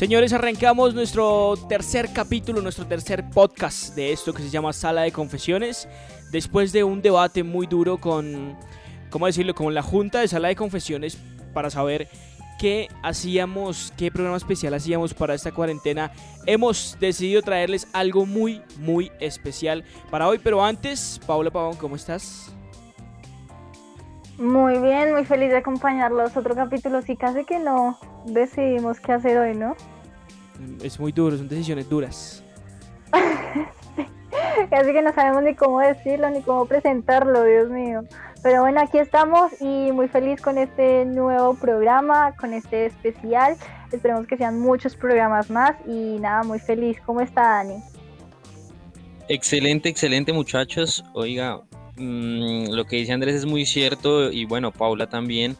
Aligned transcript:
Señores, 0.00 0.32
arrancamos 0.32 0.94
nuestro 0.94 1.56
tercer 1.68 2.08
capítulo, 2.14 2.62
nuestro 2.62 2.86
tercer 2.86 3.28
podcast 3.28 3.94
de 3.94 4.14
esto 4.14 4.32
que 4.32 4.42
se 4.42 4.48
llama 4.48 4.72
Sala 4.72 5.02
de 5.02 5.12
Confesiones. 5.12 5.86
Después 6.32 6.72
de 6.72 6.84
un 6.84 7.02
debate 7.02 7.42
muy 7.42 7.66
duro 7.66 7.98
con, 7.98 8.56
¿cómo 9.10 9.26
decirlo?, 9.26 9.54
con 9.54 9.74
la 9.74 9.82
Junta 9.82 10.20
de 10.20 10.28
Sala 10.28 10.48
de 10.48 10.56
Confesiones 10.56 11.18
para 11.52 11.68
saber 11.68 12.08
qué 12.58 12.88
hacíamos, 13.02 13.92
qué 13.98 14.10
programa 14.10 14.38
especial 14.38 14.72
hacíamos 14.72 15.12
para 15.12 15.34
esta 15.34 15.52
cuarentena, 15.52 16.12
hemos 16.46 16.96
decidido 16.98 17.42
traerles 17.42 17.86
algo 17.92 18.24
muy, 18.24 18.62
muy 18.78 19.12
especial 19.20 19.84
para 20.10 20.28
hoy. 20.28 20.40
Pero 20.42 20.64
antes, 20.64 21.20
Paula 21.26 21.50
Pavón, 21.50 21.76
¿cómo 21.76 21.96
estás? 21.96 22.50
Muy 24.40 24.78
bien, 24.78 25.12
muy 25.12 25.26
feliz 25.26 25.50
de 25.50 25.58
acompañarlos. 25.58 26.34
Otro 26.34 26.54
capítulo, 26.54 27.02
sí, 27.02 27.14
casi 27.14 27.44
que 27.44 27.58
no 27.58 27.98
decidimos 28.24 28.98
qué 28.98 29.12
hacer 29.12 29.36
hoy, 29.36 29.54
¿no? 29.54 29.76
Es 30.82 30.98
muy 30.98 31.12
duro, 31.12 31.36
son 31.36 31.46
decisiones 31.46 31.90
duras. 31.90 32.42
Casi 34.70 34.92
que 34.92 35.02
no 35.02 35.12
sabemos 35.12 35.42
ni 35.42 35.54
cómo 35.54 35.80
decirlo, 35.80 36.30
ni 36.30 36.40
cómo 36.40 36.64
presentarlo, 36.64 37.44
Dios 37.44 37.68
mío. 37.68 38.04
Pero 38.42 38.62
bueno, 38.62 38.80
aquí 38.80 38.96
estamos 38.96 39.52
y 39.60 39.92
muy 39.92 40.08
feliz 40.08 40.40
con 40.40 40.56
este 40.56 41.04
nuevo 41.04 41.54
programa, 41.54 42.34
con 42.36 42.54
este 42.54 42.86
especial. 42.86 43.56
Esperemos 43.92 44.26
que 44.26 44.38
sean 44.38 44.58
muchos 44.58 44.96
programas 44.96 45.50
más 45.50 45.76
y 45.86 46.18
nada, 46.18 46.44
muy 46.44 46.60
feliz. 46.60 46.96
¿Cómo 47.04 47.20
está 47.20 47.42
Dani? 47.42 47.82
Excelente, 49.28 49.90
excelente 49.90 50.32
muchachos. 50.32 51.04
Oiga, 51.12 51.60
Mm, 52.00 52.70
lo 52.70 52.86
que 52.86 52.96
dice 52.96 53.12
Andrés 53.12 53.34
es 53.34 53.44
muy 53.44 53.66
cierto 53.66 54.32
y 54.32 54.46
bueno, 54.46 54.72
Paula 54.72 55.06
también. 55.06 55.56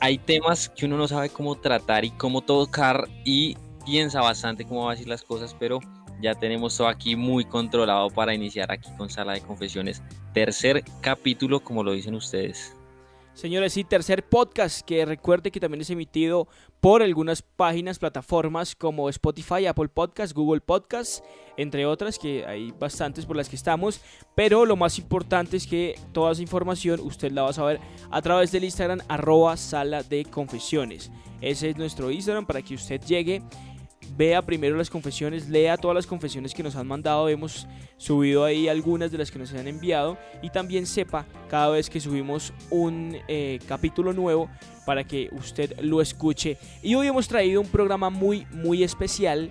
Hay 0.00 0.18
temas 0.18 0.68
que 0.68 0.86
uno 0.86 0.96
no 0.96 1.08
sabe 1.08 1.30
cómo 1.30 1.56
tratar 1.56 2.04
y 2.04 2.10
cómo 2.10 2.42
tocar 2.42 3.08
y 3.24 3.56
piensa 3.84 4.20
bastante 4.20 4.64
cómo 4.64 4.84
va 4.84 4.92
a 4.92 4.94
decir 4.94 5.08
las 5.08 5.22
cosas, 5.22 5.56
pero 5.58 5.80
ya 6.22 6.34
tenemos 6.34 6.76
todo 6.76 6.86
aquí 6.86 7.16
muy 7.16 7.44
controlado 7.44 8.08
para 8.10 8.34
iniciar 8.34 8.70
aquí 8.70 8.88
con 8.96 9.10
Sala 9.10 9.32
de 9.32 9.40
Confesiones. 9.40 10.00
Tercer 10.32 10.84
capítulo, 11.00 11.60
como 11.60 11.82
lo 11.82 11.92
dicen 11.92 12.14
ustedes. 12.14 12.75
Señores, 13.36 13.76
y 13.76 13.84
tercer 13.84 14.26
podcast 14.26 14.80
que 14.80 15.04
recuerde 15.04 15.50
que 15.50 15.60
también 15.60 15.82
es 15.82 15.90
emitido 15.90 16.48
por 16.80 17.02
algunas 17.02 17.42
páginas, 17.42 17.98
plataformas 17.98 18.74
como 18.74 19.10
Spotify, 19.10 19.66
Apple 19.66 19.88
Podcast, 19.88 20.32
Google 20.32 20.62
Podcast, 20.62 21.22
entre 21.58 21.84
otras, 21.84 22.18
que 22.18 22.46
hay 22.46 22.70
bastantes 22.70 23.26
por 23.26 23.36
las 23.36 23.50
que 23.50 23.56
estamos. 23.56 24.00
Pero 24.34 24.64
lo 24.64 24.74
más 24.76 24.98
importante 24.98 25.58
es 25.58 25.66
que 25.66 26.00
toda 26.14 26.32
esa 26.32 26.40
información 26.40 26.98
usted 27.00 27.30
la 27.30 27.42
va 27.42 27.50
a 27.50 27.52
saber 27.52 27.78
a 28.10 28.22
través 28.22 28.52
del 28.52 28.64
Instagram 28.64 29.00
arroba 29.06 29.58
sala 29.58 30.02
de 30.02 30.24
confesiones. 30.24 31.10
Ese 31.42 31.68
es 31.68 31.76
nuestro 31.76 32.10
Instagram 32.10 32.46
para 32.46 32.62
que 32.62 32.74
usted 32.74 33.02
llegue 33.02 33.42
vea 34.16 34.42
primero 34.42 34.76
las 34.76 34.90
confesiones, 34.90 35.48
lea 35.48 35.76
todas 35.76 35.94
las 35.94 36.06
confesiones 36.06 36.54
que 36.54 36.62
nos 36.62 36.76
han 36.76 36.86
mandado, 36.86 37.28
hemos 37.28 37.66
subido 37.96 38.44
ahí 38.44 38.68
algunas 38.68 39.10
de 39.10 39.18
las 39.18 39.30
que 39.30 39.38
nos 39.38 39.52
han 39.52 39.66
enviado 39.66 40.18
y 40.42 40.50
también 40.50 40.86
sepa 40.86 41.26
cada 41.48 41.70
vez 41.70 41.88
que 41.88 42.00
subimos 42.00 42.52
un 42.70 43.16
eh, 43.28 43.58
capítulo 43.66 44.12
nuevo 44.12 44.48
para 44.84 45.04
que 45.04 45.28
usted 45.32 45.80
lo 45.80 46.00
escuche. 46.00 46.58
Y 46.82 46.94
hoy 46.94 47.08
hemos 47.08 47.28
traído 47.28 47.60
un 47.60 47.68
programa 47.68 48.10
muy, 48.10 48.46
muy 48.52 48.84
especial 48.84 49.50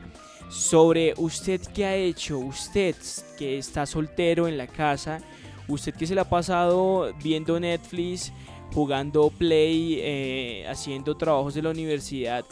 sobre 0.49 1.13
usted 1.17 1.61
que 1.61 1.85
ha 1.85 1.95
hecho, 1.95 2.37
usted 2.39 2.95
que 3.37 3.57
está 3.57 3.85
soltero 3.85 4.47
en 4.47 4.57
la 4.57 4.67
casa, 4.67 5.19
usted 5.67 5.93
que 5.93 6.07
se 6.07 6.15
le 6.15 6.21
ha 6.21 6.29
pasado 6.29 7.13
viendo 7.21 7.59
Netflix, 7.59 8.31
jugando 8.73 9.29
Play, 9.29 9.99
eh, 9.99 10.65
haciendo 10.67 11.15
trabajos 11.15 11.53
de 11.53 11.61
la 11.61 11.71
universidad 11.71 12.45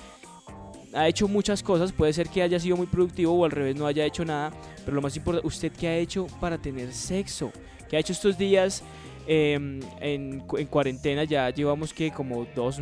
ha 0.93 1.07
hecho 1.07 1.27
muchas 1.27 1.63
cosas, 1.63 1.91
puede 1.91 2.13
ser 2.13 2.29
que 2.29 2.41
haya 2.41 2.59
sido 2.59 2.77
muy 2.77 2.87
productivo 2.87 3.33
o 3.33 3.45
al 3.45 3.51
revés 3.51 3.75
no 3.75 3.87
haya 3.87 4.05
hecho 4.05 4.23
nada, 4.23 4.51
pero 4.85 4.95
lo 4.95 5.01
más 5.01 5.15
importante, 5.15 5.47
¿usted 5.47 5.71
qué 5.71 5.87
ha 5.87 5.95
hecho 5.97 6.27
para 6.39 6.57
tener 6.57 6.93
sexo? 6.93 7.51
¿Qué 7.89 7.97
ha 7.97 7.99
hecho 7.99 8.13
estos 8.13 8.37
días 8.37 8.83
em, 9.27 9.79
en, 9.99 10.39
cuarentena? 10.69 11.23
Ya 11.23 11.49
llevamos 11.49 11.93
que 11.93 12.11
como 12.11 12.45
dos, 12.55 12.79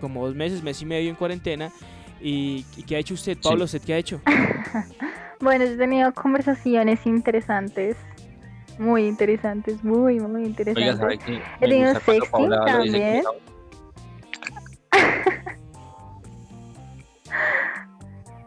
como 0.00 0.26
dos 0.26 0.34
meses, 0.34 0.62
mes 0.62 0.80
y 0.82 0.86
medio 0.86 1.10
en 1.10 1.16
cuarentena. 1.16 1.72
¿Y, 2.20 2.62
qué 2.86 2.96
ha 2.96 2.98
hecho 2.98 3.14
usted, 3.14 3.36
Pablo? 3.42 3.64
¿Usted 3.64 3.82
qué 3.82 3.94
ha 3.94 3.98
hecho? 3.98 4.20
bueno, 5.40 5.64
he 5.64 5.76
tenido 5.76 6.12
conversaciones 6.14 7.04
interesantes. 7.06 7.96
Muy 8.78 9.06
interesantes, 9.06 9.84
muy, 9.84 10.18
muy 10.18 10.44
interesantes. 10.44 11.18
he 11.60 11.68
tenido 11.68 11.94
sexting 12.00 12.50
también. 12.66 13.22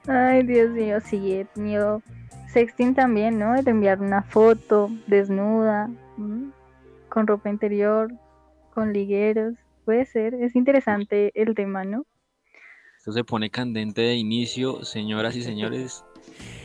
Ay, 0.07 0.43
Dios 0.43 0.71
mío, 0.71 0.99
sí, 1.01 1.33
he 1.33 1.45
tenido 1.45 2.01
sexting 2.47 2.95
también, 2.95 3.37
¿no? 3.37 3.61
De 3.61 3.71
enviar 3.71 4.01
una 4.01 4.23
foto 4.23 4.89
desnuda, 5.05 5.89
con 7.09 7.27
ropa 7.27 7.49
interior, 7.49 8.11
con 8.73 8.93
ligueros. 8.93 9.55
Puede 9.83 10.05
ser, 10.05 10.33
es 10.35 10.55
interesante 10.55 11.31
el 11.35 11.55
tema, 11.55 11.83
¿no? 11.83 12.05
Esto 12.97 13.11
se 13.11 13.23
pone 13.23 13.49
candente 13.49 14.01
de 14.01 14.15
inicio, 14.15 14.83
señoras 14.85 15.35
y 15.35 15.43
señores. 15.43 16.03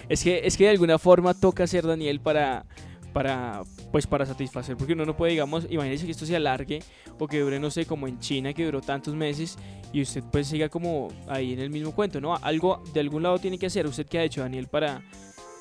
Es 0.08 0.22
que, 0.22 0.46
es 0.46 0.56
que 0.56 0.64
de 0.64 0.70
alguna 0.70 0.98
forma 0.98 1.34
toca 1.34 1.66
ser 1.66 1.86
Daniel 1.86 2.20
para, 2.20 2.64
para, 3.12 3.62
pues 3.90 4.06
para 4.06 4.26
satisfacer, 4.26 4.76
porque 4.76 4.94
uno 4.94 5.04
no 5.04 5.16
puede, 5.16 5.32
digamos, 5.32 5.66
imagínese 5.70 6.06
que 6.06 6.12
esto 6.12 6.26
se 6.26 6.36
alargue 6.36 6.82
o 7.18 7.28
que 7.28 7.40
dure, 7.40 7.60
no 7.60 7.70
sé, 7.70 7.86
como 7.86 8.08
en 8.08 8.18
China, 8.20 8.52
que 8.52 8.64
duró 8.64 8.80
tantos 8.80 9.14
meses 9.14 9.58
y 9.92 10.02
usted 10.02 10.22
pues 10.30 10.46
siga 10.46 10.68
como 10.68 11.08
ahí 11.28 11.52
en 11.52 11.60
el 11.60 11.70
mismo 11.70 11.94
cuento, 11.94 12.20
¿no? 12.20 12.34
Algo 12.36 12.82
de 12.92 13.00
algún 13.00 13.22
lado 13.22 13.38
tiene 13.38 13.58
que 13.58 13.66
hacer. 13.66 13.86
¿Usted 13.86 14.06
qué 14.06 14.18
ha 14.18 14.24
hecho, 14.24 14.40
Daniel, 14.40 14.68
para, 14.68 15.02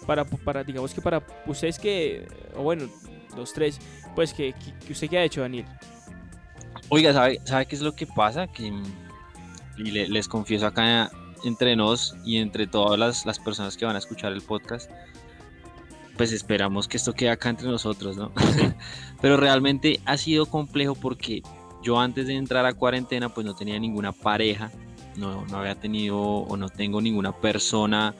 para, 0.06 0.26
para 0.26 0.64
digamos 0.64 0.94
que 0.94 1.02
para 1.02 1.26
ustedes 1.46 1.78
que, 1.78 2.28
o 2.56 2.64
bueno, 2.64 2.88
los 3.36 3.54
tres, 3.54 3.80
pues 4.16 4.34
que, 4.34 4.54
que 4.86 4.94
usted 4.94 5.10
qué 5.10 5.18
ha 5.18 5.24
hecho, 5.24 5.42
Daniel? 5.42 5.66
Oiga, 6.90 7.14
¿sabe, 7.14 7.40
¿sabe 7.44 7.66
qué 7.66 7.76
es 7.76 7.82
lo 7.82 7.94
que 7.94 8.08
pasa? 8.08 8.48
Que, 8.48 8.72
y 9.78 9.92
les 9.92 10.28
confieso 10.28 10.68
acá 10.68 11.12
entre 11.44 11.76
nos 11.76 12.16
y 12.24 12.38
entre 12.38 12.68
todas 12.68 13.00
las, 13.00 13.26
las 13.26 13.40
personas 13.40 13.78
que 13.78 13.86
van 13.86 13.96
a 13.96 14.00
escuchar 14.00 14.32
el 14.32 14.42
podcast, 14.42 14.90
pues 16.22 16.34
esperamos 16.34 16.88
que 16.88 16.98
esto 16.98 17.14
quede 17.14 17.32
acá 17.32 17.50
entre 17.50 17.68
nosotros, 17.68 18.16
¿no? 18.16 18.32
Pero 19.24 19.38
realmente 19.38 20.02
ha 20.06 20.18
sido 20.18 20.46
complejo 20.46 20.94
porque 20.94 21.42
yo 21.82 22.00
antes 22.00 22.28
de 22.28 22.36
entrar 22.36 22.64
a 22.68 22.74
cuarentena 22.74 23.30
pues 23.30 23.44
no 23.44 23.56
tenía 23.56 23.80
ninguna 23.80 24.12
pareja, 24.12 24.70
no, 25.18 25.44
no 25.48 25.58
había 25.58 25.74
tenido 25.74 26.20
o 26.20 26.58
no 26.58 26.70
tengo 26.70 27.02
ninguna 27.02 27.32
persona 27.32 28.14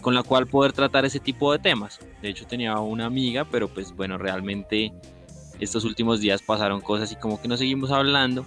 con 0.00 0.14
la 0.14 0.22
cual 0.22 0.46
poder 0.46 0.72
tratar 0.72 1.04
ese 1.04 1.20
tipo 1.20 1.52
de 1.52 1.58
temas. 1.58 2.00
De 2.22 2.30
hecho 2.30 2.46
tenía 2.46 2.78
una 2.78 3.04
amiga, 3.04 3.44
pero 3.44 3.68
pues 3.68 3.94
bueno, 3.94 4.16
realmente 4.16 4.94
estos 5.60 5.84
últimos 5.84 6.20
días 6.20 6.40
pasaron 6.40 6.80
cosas 6.80 7.12
y 7.12 7.16
como 7.16 7.42
que 7.42 7.48
no 7.48 7.58
seguimos 7.58 7.90
hablando. 7.90 8.46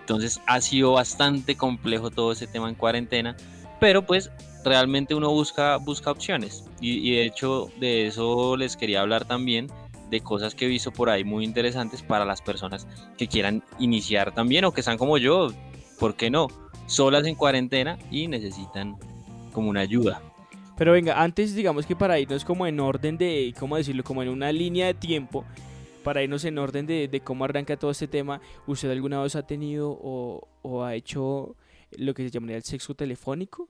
Entonces 0.00 0.40
ha 0.46 0.62
sido 0.62 0.92
bastante 0.92 1.54
complejo 1.54 2.10
todo 2.10 2.32
ese 2.32 2.46
tema 2.46 2.70
en 2.70 2.76
cuarentena, 2.76 3.36
pero 3.78 4.06
pues 4.06 4.30
realmente 4.68 5.14
uno 5.14 5.30
busca, 5.30 5.76
busca 5.76 6.10
opciones. 6.10 6.64
Y, 6.80 7.16
de 7.16 7.24
hecho 7.24 7.70
de 7.80 8.06
eso 8.06 8.56
les 8.56 8.76
quería 8.76 9.00
hablar 9.00 9.24
también, 9.24 9.68
de 10.10 10.20
cosas 10.20 10.54
que 10.54 10.64
he 10.64 10.68
visto 10.68 10.90
por 10.90 11.10
ahí 11.10 11.24
muy 11.24 11.44
interesantes 11.44 12.02
para 12.02 12.24
las 12.24 12.40
personas 12.40 12.86
que 13.18 13.28
quieran 13.28 13.62
iniciar 13.78 14.32
también 14.32 14.64
o 14.64 14.72
que 14.72 14.80
están 14.80 14.96
como 14.96 15.18
yo, 15.18 15.48
¿por 15.98 16.14
qué 16.14 16.30
no? 16.30 16.48
Solas 16.86 17.26
en 17.26 17.34
cuarentena 17.34 17.98
y 18.10 18.28
necesitan 18.28 18.96
como 19.52 19.68
una 19.68 19.80
ayuda. 19.80 20.22
Pero 20.78 20.92
venga, 20.92 21.20
antes 21.20 21.54
digamos 21.54 21.84
que 21.84 21.96
para 21.96 22.18
irnos 22.20 22.44
como 22.44 22.66
en 22.66 22.78
orden 22.80 23.18
de, 23.18 23.52
¿cómo 23.58 23.76
decirlo? 23.76 24.04
Como 24.04 24.22
en 24.22 24.28
una 24.28 24.52
línea 24.52 24.86
de 24.86 24.94
tiempo, 24.94 25.44
para 26.04 26.22
irnos 26.22 26.44
en 26.44 26.56
orden 26.56 26.86
de, 26.86 27.08
de 27.08 27.20
cómo 27.20 27.44
arranca 27.44 27.76
todo 27.76 27.90
este 27.90 28.06
tema, 28.06 28.40
¿usted 28.66 28.90
alguna 28.90 29.20
vez 29.20 29.34
ha 29.34 29.46
tenido 29.46 29.90
o, 29.90 30.48
o 30.62 30.84
ha 30.84 30.94
hecho 30.94 31.56
lo 31.96 32.14
que 32.14 32.22
se 32.22 32.30
llamaría 32.30 32.56
el 32.56 32.62
sexo 32.62 32.94
telefónico? 32.94 33.68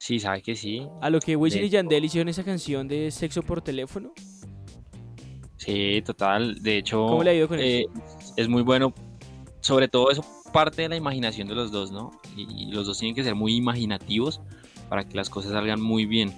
Sí, 0.00 0.18
sabe 0.18 0.40
que 0.40 0.56
sí. 0.56 0.88
A 1.02 1.10
lo 1.10 1.20
que 1.20 1.36
Wisin 1.36 1.62
y 1.62 1.68
Yandel 1.68 2.06
hicieron 2.06 2.30
esa 2.30 2.42
canción 2.42 2.88
de 2.88 3.10
sexo 3.10 3.42
por 3.42 3.60
teléfono. 3.60 4.14
Sí, 5.58 6.00
total. 6.06 6.62
De 6.62 6.78
hecho, 6.78 7.04
¿cómo 7.06 7.22
le 7.22 7.30
ha 7.30 7.34
ido 7.34 7.46
con 7.46 7.60
eh, 7.60 7.84
Es 8.34 8.48
muy 8.48 8.62
bueno. 8.62 8.94
Sobre 9.60 9.88
todo 9.88 10.10
eso 10.10 10.24
parte 10.54 10.80
de 10.80 10.88
la 10.88 10.96
imaginación 10.96 11.48
de 11.48 11.54
los 11.54 11.70
dos, 11.70 11.92
¿no? 11.92 12.12
Y, 12.34 12.72
los 12.72 12.86
dos 12.86 12.98
tienen 12.98 13.14
que 13.14 13.22
ser 13.22 13.34
muy 13.34 13.54
imaginativos 13.54 14.40
para 14.88 15.04
que 15.04 15.14
las 15.14 15.28
cosas 15.28 15.52
salgan 15.52 15.82
muy 15.82 16.06
bien. 16.06 16.34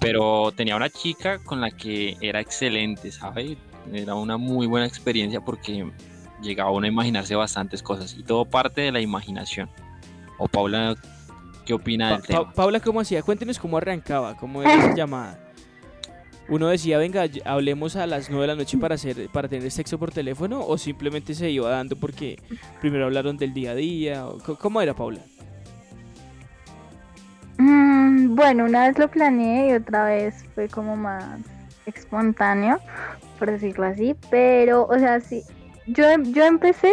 Pero 0.00 0.50
tenía 0.50 0.74
una 0.74 0.90
chica 0.90 1.38
con 1.38 1.60
la 1.60 1.70
que 1.70 2.16
era 2.20 2.40
excelente, 2.40 3.12
¿sabe? 3.12 3.56
Era 3.92 4.16
una 4.16 4.38
muy 4.38 4.66
buena 4.66 4.86
experiencia 4.86 5.40
porque 5.40 5.88
llegaba 6.42 6.72
uno 6.72 6.86
a 6.86 6.88
imaginarse 6.88 7.36
bastantes 7.36 7.80
cosas 7.80 8.16
y 8.18 8.24
todo 8.24 8.44
parte 8.44 8.80
de 8.80 8.90
la 8.90 9.00
imaginación. 9.00 9.70
O 10.38 10.48
Paula 10.48 10.96
¿Qué 11.66 11.74
opina 11.74 12.12
del 12.12 12.22
tema? 12.22 12.52
Paula, 12.52 12.80
¿cómo 12.80 13.00
hacía? 13.00 13.22
Cuéntenos 13.22 13.58
cómo 13.58 13.76
arrancaba, 13.76 14.36
cómo 14.36 14.62
era 14.62 14.72
esa 14.72 14.94
llamada. 14.94 15.38
Uno 16.48 16.68
decía, 16.68 16.96
venga, 16.96 17.24
hablemos 17.44 17.96
a 17.96 18.06
las 18.06 18.30
9 18.30 18.42
de 18.42 18.46
la 18.46 18.54
noche 18.54 18.78
para 18.78 18.94
hacer 18.94 19.28
para 19.30 19.48
tener 19.48 19.68
sexo 19.72 19.98
por 19.98 20.12
teléfono 20.12 20.64
o 20.64 20.78
simplemente 20.78 21.34
se 21.34 21.50
iba 21.50 21.68
dando 21.68 21.96
porque 21.96 22.38
primero 22.80 23.06
hablaron 23.06 23.36
del 23.36 23.52
día 23.52 23.72
a 23.72 23.74
día. 23.74 24.24
¿Cómo 24.60 24.80
era, 24.80 24.94
Paula? 24.94 25.20
bueno, 27.58 28.64
una 28.64 28.86
vez 28.86 28.98
lo 28.98 29.08
planeé 29.08 29.70
y 29.70 29.72
otra 29.72 30.04
vez 30.04 30.44
fue 30.54 30.68
como 30.68 30.94
más 30.94 31.40
espontáneo, 31.86 32.78
por 33.38 33.50
decirlo 33.50 33.86
así, 33.86 34.14
pero, 34.30 34.86
o 34.86 34.98
sea, 34.98 35.20
sí, 35.20 35.42
yo, 35.86 36.04
yo 36.22 36.44
empecé 36.44 36.92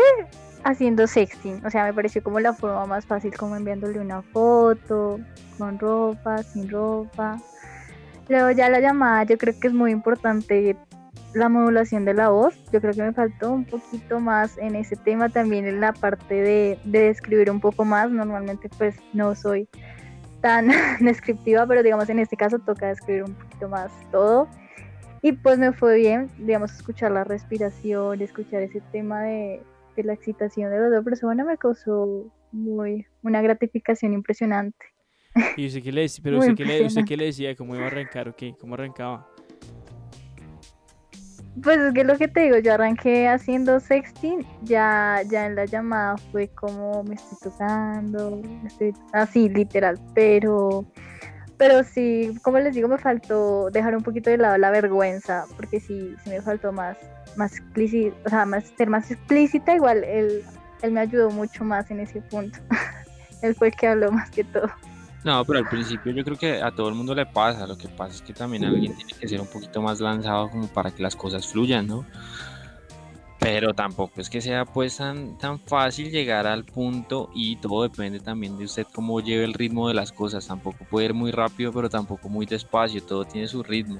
haciendo 0.63 1.07
sexting, 1.07 1.65
o 1.65 1.69
sea, 1.69 1.86
me 1.86 1.94
pareció 1.94 2.24
como 2.24 2.39
la 2.39 2.54
forma 2.54 2.86
más 2.86 3.06
fácil, 3.06 3.36
como 3.36 3.56
enviándole 3.56 4.00
una 4.00 4.21
foto, 4.21 5.19
con 5.57 5.80
ropa, 5.80 6.44
sin 6.44 6.69
ropa. 6.69 7.38
Luego 8.30 8.51
ya 8.51 8.69
la 8.69 8.80
llamada, 8.80 9.24
yo 9.24 9.38
creo 9.38 9.54
que 9.60 9.68
es 9.68 9.74
muy 9.74 9.92
importante 9.92 10.77
la 11.33 11.50
modulación 11.50 12.06
de 12.06 12.13
la 12.13 12.30
voz. 12.30 12.56
Yo 12.71 12.80
creo 12.80 12.94
que 12.94 13.01
me 13.01 13.13
faltó 13.13 13.51
un 13.51 13.65
poquito 13.65 14.19
más 14.19 14.57
en 14.57 14.75
ese 14.75 14.95
tema 14.95 15.30
también 15.30 15.65
en 15.65 15.81
la 15.81 15.94
parte 15.94 16.36
de, 16.36 16.80
de 16.86 17.00
describir 17.00 17.51
un 17.51 17.60
poco 17.60 17.83
más. 17.83 18.10
Normalmente 18.10 18.69
pues 18.77 18.95
no 19.13 19.36
soy 19.36 19.68
tan 20.42 20.69
descriptiva, 21.01 21.65
pero 21.68 21.83
digamos 21.83 22.10
en 22.10 22.19
este 22.19 22.38
caso 22.38 22.60
toca 22.60 22.88
describir 22.88 23.24
un 23.24 23.33
poquito 23.33 23.68
más 23.68 23.92
todo. 24.12 24.48
Y 25.21 25.31
pues 25.31 25.57
me 25.57 25.71
fue 25.71 25.95
bien, 25.95 26.30
digamos, 26.38 26.74
escuchar 26.74 27.12
la 27.12 27.24
respiración, 27.24 28.21
escuchar 28.21 28.62
ese 28.62 28.81
tema 28.92 29.21
de, 29.21 29.63
de 29.95 30.03
la 30.03 30.13
excitación 30.13 30.71
de 30.71 30.79
las 30.79 30.91
dos 30.91 31.03
personas 31.03 31.45
me 31.45 31.57
causó 31.57 32.31
muy 32.51 33.05
una 33.21 33.41
gratificación 33.41 34.13
impresionante. 34.13 34.85
¿Y 35.57 35.67
usted 35.67 35.83
qué 35.83 35.91
le? 35.91 36.07
Pero 36.21 36.37
usted 36.39 36.55
qué, 36.55 36.65
le, 36.65 36.85
usted 36.85 37.03
qué 37.05 37.17
le 37.17 37.25
decía? 37.25 37.55
¿Cómo 37.55 37.75
iba 37.75 37.85
a 37.85 37.87
arrancar 37.87 38.29
o 38.29 38.35
qué? 38.35 38.53
¿Cómo 38.59 38.75
arrancaba? 38.75 39.27
Pues 41.61 41.77
es 41.77 41.93
que 41.93 42.03
lo 42.03 42.17
que 42.17 42.27
te 42.27 42.41
digo, 42.41 42.57
yo 42.57 42.73
arranqué 42.73 43.27
haciendo 43.27 43.79
sexting, 43.79 44.43
ya, 44.63 45.21
ya 45.29 45.45
en 45.45 45.55
la 45.55 45.65
llamada 45.65 46.17
fue 46.31 46.47
como 46.47 47.03
me 47.03 47.13
estoy 47.13 47.37
tocando, 47.51 48.41
estoy 48.65 48.93
así 49.11 49.49
literal, 49.49 49.99
pero 50.15 50.87
pero 51.63 51.81
sí, 51.86 52.38
como 52.42 52.60
les 52.60 52.75
digo, 52.75 52.89
me 52.89 52.98
faltó 52.98 53.69
dejar 53.71 53.95
un 53.95 54.04
poquito 54.04 54.30
de 54.30 54.38
lado 54.38 54.57
la 54.57 54.69
vergüenza, 54.69 55.45
porque 55.56 55.80
sí, 55.80 56.13
sí 56.21 56.30
me 56.30 56.42
faltó 56.42 56.74
más, 56.74 56.98
más 57.38 57.54
explícita, 57.54 58.13
o 58.25 58.30
sea, 58.30 58.45
más, 58.45 58.65
ser 58.77 58.89
más 58.89 59.10
explícita, 59.10 59.74
igual 59.74 60.04
él, 60.04 60.44
él 60.81 60.92
me 60.92 61.00
ayudó 61.00 61.30
mucho 61.30 61.63
más 61.63 61.89
en 61.89 62.01
ese 62.01 62.19
punto. 62.19 62.60
él 63.42 63.56
fue 63.56 63.69
el 63.69 63.75
que 63.75 63.88
habló 63.88 64.12
más 64.12 64.30
que 64.30 64.44
todo. 64.44 64.69
No, 65.24 65.45
pero 65.45 65.60
al 65.60 65.69
principio 65.69 66.12
yo 66.12 66.25
creo 66.25 66.38
que 66.38 66.62
a 66.62 66.69
todo 66.69 66.89
el 66.89 66.95
mundo 66.95 67.15
le 67.15 67.25
pasa. 67.25 67.65
Lo 67.65 67.77
que 67.77 67.88
pasa 67.88 68.15
es 68.15 68.21
que 68.21 68.33
también 68.33 68.65
alguien 68.65 68.94
tiene 68.98 69.13
que 69.18 69.25
ser 69.25 69.39
un 69.39 69.48
poquito 69.48 69.81
más 69.81 70.01
lanzado 70.01 70.50
como 70.50 70.68
para 70.68 70.92
que 70.92 71.01
las 71.01 71.15
cosas 71.15 71.48
fluyan, 71.48 71.88
¿no? 71.88 72.06
Pero 73.43 73.73
tampoco 73.73 74.21
es 74.21 74.29
que 74.29 74.39
sea 74.39 74.63
pues 74.63 74.97
tan, 74.97 75.37
tan 75.37 75.59
fácil 75.59 76.09
llegar 76.09 76.47
al 76.47 76.63
punto 76.63 77.29
y 77.35 77.57
todo 77.57 77.83
depende 77.83 78.21
también 78.21 78.57
de 78.57 78.63
usted 78.63 78.87
cómo 78.93 79.19
lleve 79.19 79.43
el 79.43 79.53
ritmo 79.53 79.89
de 79.89 79.93
las 79.93 80.13
cosas. 80.13 80.47
Tampoco 80.47 80.85
puede 80.89 81.07
ir 81.07 81.13
muy 81.13 81.31
rápido, 81.31 81.73
pero 81.73 81.89
tampoco 81.89 82.29
muy 82.29 82.45
despacio. 82.45 83.03
Todo 83.03 83.25
tiene 83.25 83.47
su 83.47 83.61
ritmo. 83.61 83.97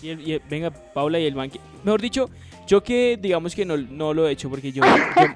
Y, 0.00 0.38
venga, 0.48 0.70
Paula 0.70 1.18
y 1.18 1.26
el 1.26 1.34
banque. 1.34 1.58
Mejor 1.82 2.00
dicho, 2.00 2.30
yo 2.68 2.82
que 2.82 3.18
digamos 3.20 3.56
que 3.56 3.64
no, 3.64 3.76
no 3.76 4.14
lo 4.14 4.28
he 4.28 4.32
hecho 4.32 4.48
porque 4.48 4.70
yo, 4.70 4.82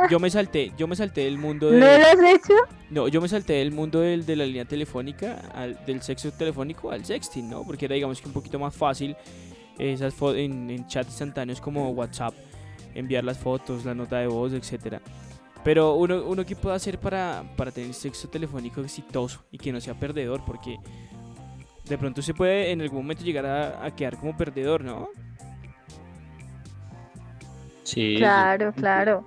yo, 0.09 0.21
me 0.21 0.31
salté, 0.31 0.73
yo 0.79 0.87
me 0.87 0.95
salté 0.95 1.23
del 1.23 1.39
mundo 1.39 1.71
de, 1.71 1.81
¿No 1.81 1.87
lo 1.87 2.07
has 2.07 2.35
hecho? 2.35 2.55
No, 2.91 3.09
yo 3.09 3.21
me 3.21 3.29
salté 3.29 3.55
del 3.55 3.73
mundo 3.73 4.01
del, 4.01 4.25
de 4.25 4.37
la 4.37 4.47
línea 4.47 4.65
telefónica, 4.65 5.43
al, 5.55 5.85
del 5.87 6.03
sexo 6.03 6.31
telefónico 6.31 6.91
al 6.93 7.05
sexting, 7.05 7.49
¿no? 7.49 7.65
Porque 7.65 7.87
era 7.87 7.97
digamos 7.97 8.21
que 8.21 8.29
un 8.29 8.33
poquito 8.33 8.61
más 8.61 8.75
fácil 8.75 9.17
esas 9.79 10.15
en, 10.21 10.71
en 10.71 10.87
chats 10.87 11.09
instantáneos 11.09 11.61
como 11.61 11.91
WhatsApp, 11.91 12.35
enviar 12.95 13.25
las 13.25 13.39
fotos, 13.39 13.85
la 13.85 13.95
nota 13.95 14.19
de 14.19 14.27
voz, 14.27 14.53
etcétera. 14.53 15.01
Pero 15.65 15.95
uno, 15.95 16.25
uno 16.25 16.45
qué 16.45 16.55
puede 16.55 16.77
hacer 16.77 16.99
para, 16.99 17.43
para 17.57 17.73
tener 17.73 17.93
sexo 17.93 18.29
telefónico 18.29 18.81
exitoso 18.81 19.45
y 19.51 19.59
que 19.59 19.73
no 19.73 19.81
sea 19.81 19.95
perdedor, 19.95 20.43
porque 20.47 20.77
de 21.89 21.99
pronto 21.99 22.23
se 22.23 22.35
puede 22.35 22.71
en 22.71 22.81
algún 22.81 22.99
momento 23.03 23.25
llegar 23.25 23.47
a, 23.47 23.85
a 23.85 23.95
quedar 23.95 24.17
como 24.17 24.37
perdedor, 24.37 24.85
¿no? 24.85 25.09
Sí. 27.83 28.17
Claro, 28.17 28.73
claro. 28.73 29.25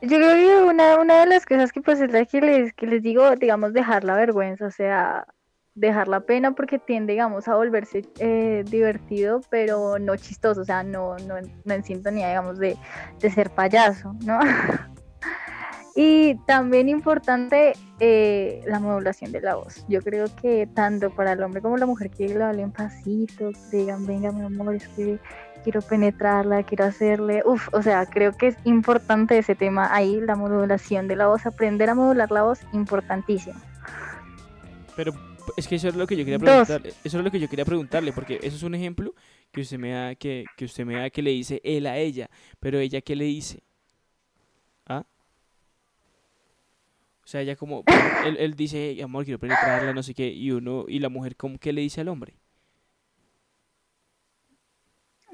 Yo 0.00 0.18
creo 0.18 0.34
que 0.34 0.64
una, 0.64 0.96
una 1.00 1.20
de 1.20 1.26
las 1.26 1.46
cosas 1.46 1.72
que 1.72 1.80
pues 1.80 2.00
es 2.00 2.12
la 2.12 2.24
que 2.26 2.40
les, 2.40 2.72
que 2.74 2.86
les 2.86 3.02
digo, 3.02 3.34
digamos, 3.36 3.72
dejar 3.72 4.04
la 4.04 4.14
vergüenza, 4.14 4.66
o 4.66 4.70
sea, 4.70 5.26
dejar 5.74 6.08
la 6.08 6.20
pena 6.20 6.54
porque 6.54 6.78
tiende, 6.78 7.14
digamos, 7.14 7.48
a 7.48 7.56
volverse 7.56 8.02
eh, 8.18 8.64
divertido, 8.68 9.40
pero 9.50 9.98
no 9.98 10.16
chistoso, 10.16 10.60
o 10.60 10.64
sea, 10.64 10.82
no, 10.82 11.16
no, 11.18 11.34
no 11.64 11.74
en 11.74 11.84
sintonía, 11.84 12.28
digamos, 12.28 12.58
de, 12.58 12.76
de 13.20 13.30
ser 13.30 13.50
payaso, 13.50 14.14
¿no? 14.24 14.38
y 15.96 16.36
también 16.46 16.88
importante 16.88 17.74
eh, 18.00 18.62
la 18.66 18.80
modulación 18.80 19.32
de 19.32 19.40
la 19.40 19.56
voz. 19.56 19.84
Yo 19.88 20.00
creo 20.00 20.26
que 20.40 20.68
tanto 20.74 21.10
para 21.10 21.32
el 21.32 21.42
hombre 21.42 21.60
como 21.60 21.76
la 21.76 21.86
mujer 21.86 22.10
que 22.10 22.28
lo 22.28 22.44
hablen 22.44 22.72
pasitos, 22.72 23.70
digan, 23.70 24.06
venga 24.06 24.32
mi 24.32 24.44
amor, 24.44 24.76
es 24.76 24.88
que 24.88 25.18
quiero 25.64 25.80
penetrarla, 25.82 26.62
quiero 26.62 26.84
hacerle, 26.84 27.42
uff, 27.44 27.68
o 27.72 27.82
sea, 27.82 28.06
creo 28.06 28.32
que 28.32 28.48
es 28.48 28.56
importante 28.64 29.38
ese 29.38 29.54
tema 29.54 29.92
ahí, 29.92 30.20
la 30.20 30.36
modulación 30.36 31.08
de 31.08 31.16
la 31.16 31.26
voz, 31.26 31.46
aprender 31.46 31.90
a 31.90 31.94
modular 31.94 32.30
la 32.30 32.42
voz, 32.42 32.60
importantísimo. 32.72 33.58
Pero 34.94 35.12
es 35.56 35.68
que 35.68 35.76
eso 35.76 35.88
es 35.88 35.96
lo 35.96 36.06
que 36.06 36.16
yo 36.16 36.24
quería 36.24 36.38
preguntarle, 36.38 36.90
eso 37.04 37.18
es 37.18 37.24
lo 37.24 37.30
que 37.30 37.40
yo 37.40 37.48
quería 37.48 37.64
preguntarle, 37.64 38.12
porque 38.12 38.38
eso 38.42 38.56
es 38.56 38.62
un 38.62 38.74
ejemplo 38.74 39.14
que 39.52 39.60
usted 39.60 39.78
me 39.78 39.90
da, 39.90 40.14
que, 40.14 40.44
que 40.56 40.64
usted 40.64 40.84
me 40.84 40.96
da 40.96 41.10
que 41.10 41.22
le 41.22 41.30
dice 41.30 41.60
él 41.64 41.86
a 41.86 41.96
ella, 41.98 42.30
pero 42.60 42.78
ella 42.78 43.00
qué 43.00 43.16
le 43.16 43.24
dice, 43.24 43.62
¿ah? 44.86 45.04
O 47.24 47.26
sea, 47.26 47.40
ella 47.40 47.56
como, 47.56 47.84
él, 48.26 48.36
él 48.38 48.54
dice, 48.54 49.00
amor, 49.02 49.24
quiero 49.24 49.38
penetrarla, 49.38 49.92
no 49.92 50.02
sé 50.02 50.14
qué, 50.14 50.28
y 50.28 50.50
uno, 50.50 50.84
y 50.88 50.98
la 50.98 51.08
mujer, 51.08 51.36
¿cómo 51.36 51.58
qué 51.58 51.72
le 51.72 51.80
dice 51.82 52.00
al 52.00 52.08
hombre? 52.08 52.34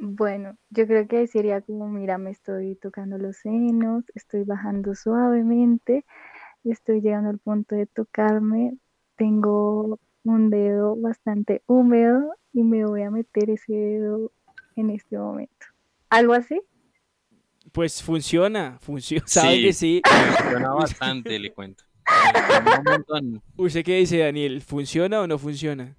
Bueno, 0.03 0.57
yo 0.71 0.87
creo 0.87 1.07
que 1.07 1.27
sería 1.27 1.61
como, 1.61 1.87
mira, 1.89 2.17
me 2.17 2.31
estoy 2.31 2.75
tocando 2.77 3.19
los 3.19 3.37
senos, 3.37 4.05
estoy 4.15 4.45
bajando 4.45 4.95
suavemente, 4.95 6.07
estoy 6.65 7.03
llegando 7.03 7.29
al 7.29 7.39
punto 7.39 7.75
de 7.75 7.85
tocarme, 7.87 8.79
tengo 9.21 10.01
un 10.25 10.49
dedo 10.49 10.97
bastante 10.97 11.63
húmedo 11.67 12.35
y 12.55 12.63
me 12.63 12.87
voy 12.87 13.03
a 13.03 13.11
meter 13.11 13.51
ese 13.51 13.75
dedo 13.75 14.33
en 14.77 14.89
este 14.89 15.19
momento. 15.19 15.67
¿Algo 16.09 16.33
así? 16.33 16.59
Pues 17.71 18.03
funciona, 18.03 18.79
funciona, 18.81 19.27
sabe 19.27 19.61
que 19.61 19.73
sí. 19.75 20.01
Funciona 20.39 20.73
bastante, 20.73 21.39
le 21.39 21.53
cuento. 21.53 21.85
¿Usted 23.59 23.85
qué 23.85 23.99
dice, 23.99 24.19
Daniel? 24.19 24.63
¿Funciona 24.63 25.21
o 25.21 25.27
no 25.27 25.39
funciona? 25.39 25.95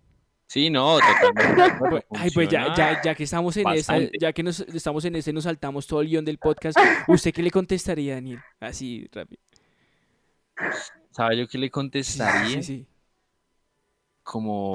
Sí, 0.48 0.72
no, 0.72 0.98
totalmente. 0.98 1.78
Pues, 1.78 2.04
ay, 2.10 2.32
pues 2.32 2.50
ya, 2.50 2.74
ya, 2.76 3.02
ya 3.04 3.14
que 3.14 3.24
estamos 3.24 3.56
en 3.56 3.70
esa, 3.70 4.00
ya 4.20 4.34
que 4.34 4.42
nos, 4.42 4.62
estamos 4.62 5.06
en 5.06 5.16
ese, 5.16 5.32
nos 5.32 5.44
saltamos 5.44 5.86
todo 5.86 6.02
el 6.02 6.08
guion 6.08 6.26
del 6.26 6.40
podcast. 6.40 6.78
¿Usted 7.08 7.32
qué 7.32 7.44
le 7.44 7.52
contestaría, 7.52 8.16
Daniel? 8.16 8.40
Así, 8.60 9.08
rápido. 9.14 9.42
¿Sabe 11.12 11.38
yo 11.38 11.48
qué 11.48 11.60
le 11.60 11.70
contestaría? 11.70 12.64
Sí, 12.64 12.64
sí. 12.64 12.88
Como. 14.24 14.72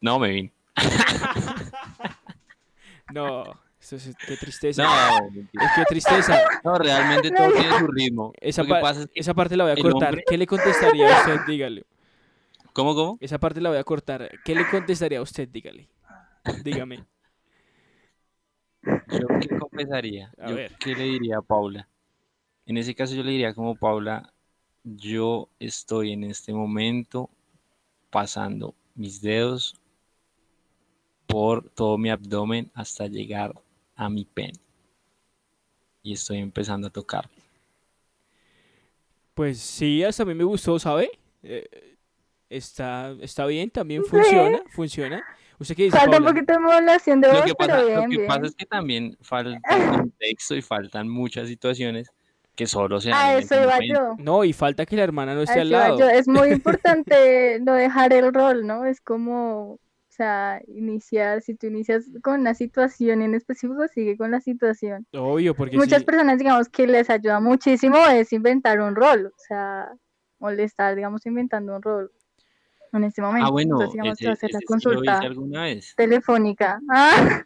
No, 0.00 0.18
me 0.18 0.28
vine. 0.28 0.52
no, 3.12 3.44
eso 3.80 3.96
es, 3.96 4.14
qué 4.26 4.36
tristeza. 4.36 4.82
No, 4.82 4.90
es 5.32 5.70
que 5.76 5.84
tristeza. 5.88 6.40
No, 6.64 6.76
realmente 6.76 7.30
todo 7.30 7.52
tiene 7.52 7.78
su 7.78 7.86
ritmo. 7.86 8.32
Esa, 8.40 8.64
esa 9.14 9.34
parte 9.34 9.56
la 9.56 9.64
voy 9.64 9.72
a 9.72 9.76
cortar. 9.76 10.22
¿Qué 10.24 10.36
le 10.36 10.46
contestaría 10.46 11.08
a 11.08 11.20
usted? 11.20 11.40
Dígale. 11.46 11.84
¿Cómo, 12.72 12.94
cómo? 12.94 13.18
Esa 13.20 13.38
parte 13.38 13.60
la 13.60 13.70
voy 13.70 13.78
a 13.78 13.84
cortar. 13.84 14.30
¿Qué 14.44 14.54
le 14.54 14.68
contestaría 14.68 15.18
a 15.18 15.22
usted? 15.22 15.48
Dígale. 15.48 15.88
Dígame. 16.62 17.04
¿Yo 18.82 19.26
qué 19.40 19.58
confesaría? 19.58 20.30
¿Qué 20.78 20.94
le 20.94 21.04
diría 21.04 21.38
a 21.38 21.42
Paula? 21.42 21.88
En 22.66 22.76
ese 22.76 22.94
caso 22.94 23.14
yo 23.14 23.22
le 23.22 23.30
diría 23.30 23.54
como 23.54 23.76
Paula, 23.76 24.32
yo 24.82 25.48
estoy 25.58 26.12
en 26.12 26.24
este 26.24 26.52
momento 26.52 27.30
pasando 28.16 28.74
mis 28.94 29.20
dedos 29.20 29.78
por 31.26 31.68
todo 31.68 31.98
mi 31.98 32.08
abdomen 32.08 32.70
hasta 32.72 33.08
llegar 33.08 33.52
a 33.94 34.08
mi 34.08 34.24
pene. 34.24 34.58
Y 36.02 36.14
estoy 36.14 36.38
empezando 36.38 36.86
a 36.86 36.90
tocar. 36.90 37.28
Pues 39.34 39.58
sí, 39.58 40.02
hasta 40.02 40.22
a 40.22 40.26
mí 40.26 40.32
me 40.32 40.44
gustó, 40.44 40.78
¿sabe? 40.78 41.10
Eh, 41.42 41.98
está, 42.48 43.14
está 43.20 43.44
bien, 43.44 43.68
también 43.68 44.02
funciona, 44.02 44.62
funciona. 44.74 45.22
¿Usted 45.58 45.76
qué 45.76 45.82
dice, 45.82 45.98
Falta 45.98 46.16
un 46.16 46.24
poquito 46.24 46.54
de 46.54 46.58
modulación 46.58 47.20
de 47.20 47.28
voz, 47.28 47.40
lo 47.40 47.44
que 47.44 47.54
pasa, 47.54 47.72
pero 47.74 47.86
bien, 47.86 47.96
Lo 48.00 48.08
que 48.08 48.16
bien. 48.16 48.28
pasa 48.28 48.46
es 48.46 48.54
que 48.54 48.64
también 48.64 49.18
falta 49.20 49.60
contexto 50.00 50.54
y 50.56 50.62
faltan 50.62 51.06
muchas 51.06 51.48
situaciones 51.48 52.10
que 52.56 52.66
solo 52.66 53.00
se 53.00 53.12
A 53.12 53.34
en 53.34 53.40
eso 53.40 53.54
iba 53.62 53.78
yo. 53.80 54.16
No, 54.18 54.42
y 54.44 54.52
falta 54.52 54.86
que 54.86 54.96
la 54.96 55.04
hermana 55.04 55.34
no 55.34 55.40
A 55.40 55.44
esté 55.44 55.60
al 55.60 55.70
lado. 55.70 55.98
yo. 55.98 56.08
Es 56.08 56.26
muy 56.26 56.48
importante 56.52 57.60
no 57.60 57.74
dejar 57.74 58.12
el 58.12 58.32
rol, 58.32 58.66
¿no? 58.66 58.84
Es 58.86 59.00
como, 59.00 59.72
o 59.74 59.78
sea, 60.08 60.60
iniciar, 60.66 61.42
si 61.42 61.54
tú 61.54 61.66
inicias 61.66 62.04
con 62.22 62.40
una 62.40 62.54
situación 62.54 63.22
en 63.22 63.34
específico, 63.34 63.86
sigue 63.88 64.16
con 64.16 64.30
la 64.30 64.40
situación. 64.40 65.06
Obvio, 65.12 65.54
porque 65.54 65.76
Muchas 65.76 66.02
personas, 66.04 66.38
digamos, 66.38 66.68
que 66.68 66.86
les 66.86 67.10
ayuda 67.10 67.38
muchísimo 67.40 67.98
es 68.06 68.32
inventar 68.32 68.80
un 68.80 68.96
rol, 68.96 69.26
o 69.26 69.38
sea, 69.46 69.92
molestar, 70.38 70.96
digamos, 70.96 71.24
inventando 71.26 71.76
un 71.76 71.82
rol 71.82 72.10
en 72.92 73.04
este 73.04 73.20
momento. 73.20 73.46
Ah, 73.48 73.50
bueno, 73.50 73.74
Entonces, 73.74 73.92
digamos, 73.92 74.20
ese, 74.20 74.30
hacer 74.30 74.50
la 75.04 75.20
sí 75.20 75.26
alguna 75.26 75.62
vez. 75.64 75.94
telefónica. 75.96 76.80
Ah, 76.90 77.44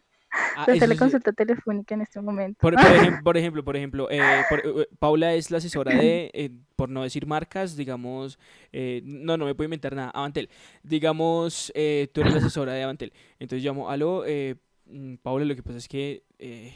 Ah, 0.55 0.65
la 0.67 0.87
sí- 0.87 0.97
consulta 0.97 1.31
telefónica 1.33 1.93
en 1.95 2.01
este 2.01 2.21
momento. 2.21 2.59
Por, 2.61 2.73
por 2.75 2.83
ejem- 3.19 3.23
por 3.23 3.37
ejemplo, 3.37 3.63
por 3.63 3.75
ejemplo, 3.77 4.07
eh, 4.09 4.21
por- 4.49 4.59
eh, 4.59 4.87
Paula 4.99 5.33
es 5.33 5.51
la 5.51 5.57
asesora 5.57 5.93
de, 5.95 6.29
eh, 6.33 6.49
por 6.75 6.89
no 6.89 7.03
decir 7.03 7.25
marcas, 7.25 7.75
digamos, 7.75 8.37
eh, 8.71 9.01
no, 9.03 9.37
no 9.37 9.45
me 9.45 9.55
puedo 9.55 9.65
inventar 9.65 9.95
nada, 9.95 10.09
Avantel. 10.11 10.49
Digamos, 10.83 11.71
eh, 11.75 12.09
tú 12.13 12.21
eres 12.21 12.33
la 12.33 12.39
asesora 12.39 12.73
de 12.73 12.83
Avantel. 12.83 13.13
Entonces 13.39 13.63
llamo, 13.63 13.89
aló, 13.89 14.23
eh, 14.25 14.55
mm, 14.85 15.15
Paula, 15.15 15.45
lo 15.45 15.55
que 15.55 15.63
pasa 15.63 15.77
es 15.77 15.87
que 15.87 16.23
eh, 16.39 16.73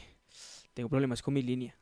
tengo 0.74 0.88
problemas 0.88 1.22
con 1.22 1.34
mi 1.34 1.42
línea. 1.42 1.74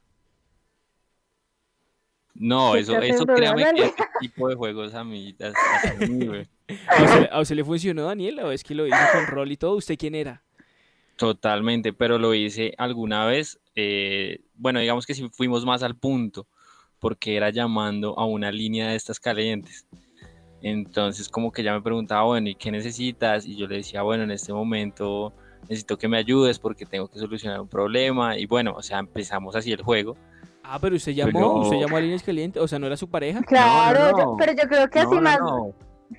No, 2.36 2.72
¿Qué 2.72 2.80
eso, 2.80 2.98
eso 3.00 3.26
créame 3.26 3.64
que 3.74 3.82
ese 3.84 3.94
tipo 4.20 4.48
de 4.48 4.56
juegos 4.56 4.92
a 4.94 5.04
mí, 5.04 5.36
a 5.40 5.94
mí, 6.08 6.26
güey. 6.26 6.48
¿A 6.88 7.02
usted, 7.04 7.28
a 7.30 7.40
usted 7.40 7.54
le 7.56 7.64
funcionó, 7.64 8.04
Daniela? 8.06 8.44
¿O 8.46 8.50
es 8.50 8.64
que 8.64 8.74
lo 8.74 8.86
hizo 8.86 8.96
con 9.12 9.26
rol 9.28 9.52
y 9.52 9.56
todo? 9.56 9.76
¿Usted 9.76 9.96
quién 9.96 10.14
era? 10.16 10.42
Totalmente, 11.16 11.92
pero 11.92 12.18
lo 12.18 12.34
hice 12.34 12.74
alguna 12.78 13.26
vez. 13.26 13.60
eh, 13.76 14.40
bueno, 14.56 14.78
digamos 14.80 15.04
que 15.06 15.14
sí 15.14 15.28
fuimos 15.32 15.64
más 15.64 15.82
al 15.82 15.96
punto, 15.96 16.46
porque 17.00 17.36
era 17.36 17.50
llamando 17.50 18.18
a 18.18 18.24
una 18.24 18.50
línea 18.52 18.88
de 18.88 18.96
estas 18.96 19.18
calientes. 19.20 19.86
Entonces, 20.62 21.28
como 21.28 21.52
que 21.52 21.62
ella 21.62 21.74
me 21.74 21.82
preguntaba, 21.82 22.22
bueno, 22.24 22.48
¿y 22.48 22.54
qué 22.54 22.70
necesitas? 22.70 23.44
Y 23.46 23.56
yo 23.56 23.66
le 23.66 23.76
decía, 23.76 24.02
bueno, 24.02 24.22
en 24.24 24.30
este 24.30 24.52
momento 24.52 25.32
necesito 25.62 25.98
que 25.98 26.08
me 26.08 26.16
ayudes 26.18 26.58
porque 26.58 26.86
tengo 26.86 27.08
que 27.08 27.18
solucionar 27.18 27.60
un 27.60 27.68
problema. 27.68 28.38
Y 28.38 28.46
bueno, 28.46 28.72
o 28.76 28.82
sea, 28.82 28.98
empezamos 29.00 29.54
así 29.56 29.72
el 29.72 29.82
juego. 29.82 30.16
Ah, 30.62 30.78
pero 30.80 30.96
usted 30.96 31.12
llamó, 31.12 31.32
Pero- 31.32 31.54
usted 31.56 31.76
llamó 31.80 31.96
a 31.98 32.00
Líneas 32.00 32.22
Calientes, 32.22 32.62
o 32.62 32.66
sea, 32.68 32.78
¿no 32.78 32.86
era 32.86 32.96
su 32.96 33.08
pareja? 33.10 33.42
Claro, 33.42 34.12
no, 34.12 34.18
yo- 34.18 34.24
no. 34.24 34.36
pero 34.38 34.52
yo 34.52 34.68
creo 34.68 34.88
que 34.88 34.98
así 35.00 35.14
más. 35.20 35.38
no. 35.40 35.74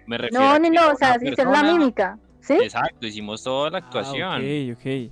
Me 0.05 0.17
refiero 0.17 0.43
No, 0.43 0.59
no, 0.59 0.91
o 0.91 0.95
sea, 0.95 1.11
una 1.11 1.19
si 1.19 1.27
hicieron 1.29 1.53
la 1.53 1.59
persona- 1.61 1.79
mímica, 1.79 2.19
¿sí? 2.45 2.53
Exacto, 2.53 3.05
hicimos 3.07 3.43
toda 3.43 3.69
la 3.69 3.77
Ah, 3.77 3.81
actuación. 3.81 4.41
ok, 4.71 4.77
ok. 4.79 5.11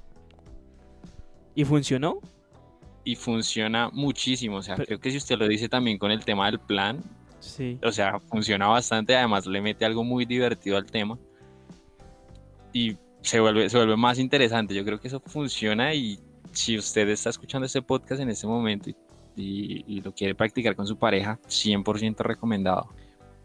¿Y 1.56 1.66
funcionó? 1.66 2.20
y 3.06 3.18
funciona 3.18 3.90
muchísimo. 3.92 4.56
O 4.58 4.62
sea, 4.62 4.76
Pero- 4.76 4.86
creo 4.88 5.00
que 5.02 5.12
si 5.12 5.18
usted 5.18 5.38
lo 5.38 5.46
dice 5.50 5.68
también 5.68 5.98
con 5.98 6.10
el 6.10 6.24
tema 6.24 6.46
del 6.46 6.58
plan, 6.58 7.04
Sí. 7.42 7.78
o 7.84 7.92
sea, 7.92 8.18
funciona 8.22 8.68
bastante. 8.68 9.14
Además, 9.18 9.46
le 9.46 9.60
mete 9.60 9.84
algo 9.84 10.06
muy 10.06 10.24
divertido 10.26 10.78
al 10.78 10.86
tema 10.86 11.20
y 12.72 12.96
se 13.22 13.42
vuelve, 13.42 13.70
se 13.70 13.76
vuelve 13.78 13.98
más 13.98 14.20
interesante. 14.20 14.74
Yo 14.74 14.86
creo 14.86 15.02
que 15.02 15.10
eso 15.10 15.20
funciona 15.26 15.94
y 15.94 16.18
si 16.54 16.78
usted 16.78 17.10
está 17.10 17.30
escuchando 17.30 17.66
este 17.66 17.82
podcast 17.82 18.22
en 18.22 18.30
este 18.30 18.48
momento 18.48 18.90
y, 18.90 18.96
y- 19.36 19.84
y 19.86 20.02
lo 20.02 20.14
quiere 20.14 20.34
practicar 20.34 20.74
con 20.76 20.88
su 20.88 20.98
pareja, 20.98 21.40
100% 21.50 22.24
recomendado. 22.24 22.88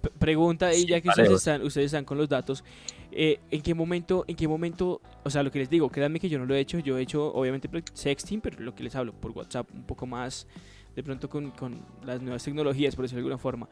P- 0.03 0.11
Pregunta, 0.21 0.73
y 0.73 0.83
Sí, 0.83 0.87
ya 0.87 1.01
que 1.01 1.09
ustedes 1.09 1.33
están, 1.33 1.63
ustedes 1.63 1.87
están 1.87 2.05
con 2.05 2.17
los 2.17 2.29
datos, 2.29 2.63
eh, 3.13 3.41
¿en 3.51 3.63
qué 3.63 3.75
momento, 3.75 4.25
en 4.29 4.37
qué 4.37 4.47
momento, 4.47 5.01
o 5.25 5.31
sea, 5.31 5.43
lo 5.43 5.51
que 5.51 5.59
les 5.59 5.71
digo, 5.71 5.89
créanme 5.89 6.21
que 6.21 6.29
yo 6.29 6.39
no 6.39 6.47
lo 6.47 6.55
he 6.55 6.61
hecho, 6.61 6.79
yo 6.79 6.99
he 6.99 7.03
hecho 7.03 7.33
obviamente 7.35 7.69
pre- 7.69 7.83
sexting, 7.93 8.41
pero 8.41 8.61
lo 8.61 8.75
que 8.75 8.83
les 8.83 8.95
hablo 8.95 9.13
por 9.13 9.33
WhatsApp, 9.33 9.69
un 9.73 9.85
poco 9.85 10.07
más 10.07 10.47
de 10.95 11.03
pronto 11.03 11.29
con, 11.29 11.51
con 11.53 11.81
las 12.05 12.21
nuevas 12.21 12.43
tecnologías, 12.43 12.97
por 12.97 13.05
decirlo 13.05 13.21
de 13.21 13.27
alguna 13.27 13.39
forma. 13.39 13.69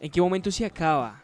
¿En 0.00 0.10
qué 0.10 0.20
momento 0.20 0.50
se 0.50 0.64
acaba? 0.64 1.22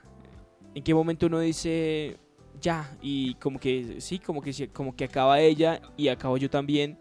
¿En 0.74 0.82
qué 0.84 0.94
momento 0.94 1.26
uno 1.26 1.40
dice 1.40 2.16
ya? 2.60 2.96
Y 3.02 3.34
como 3.34 3.58
que 3.58 4.00
sí, 4.00 4.18
como 4.18 4.40
que, 4.40 4.68
como 4.68 4.94
que 4.94 5.04
acaba 5.04 5.40
ella 5.40 5.80
y 5.96 6.08
acabo 6.08 6.36
yo 6.36 6.48
también, 6.48 6.98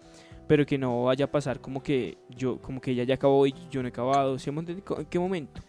pero 0.47 0.65
que 0.65 0.79
no 0.79 1.03
vaya 1.03 1.25
a 1.25 1.31
pasar 1.31 1.61
como 1.61 1.83
que 1.83 2.17
yo, 2.29 2.59
como 2.59 2.81
que 2.81 2.91
ella 2.91 3.03
ya 3.03 3.15
acabó 3.15 3.45
y 3.45 3.53
yo 3.69 3.81
no 3.83 3.87
he 3.87 3.91
acabado. 3.91 4.35
¿En 4.35 5.05
qué 5.05 5.19
momento? 5.19 5.61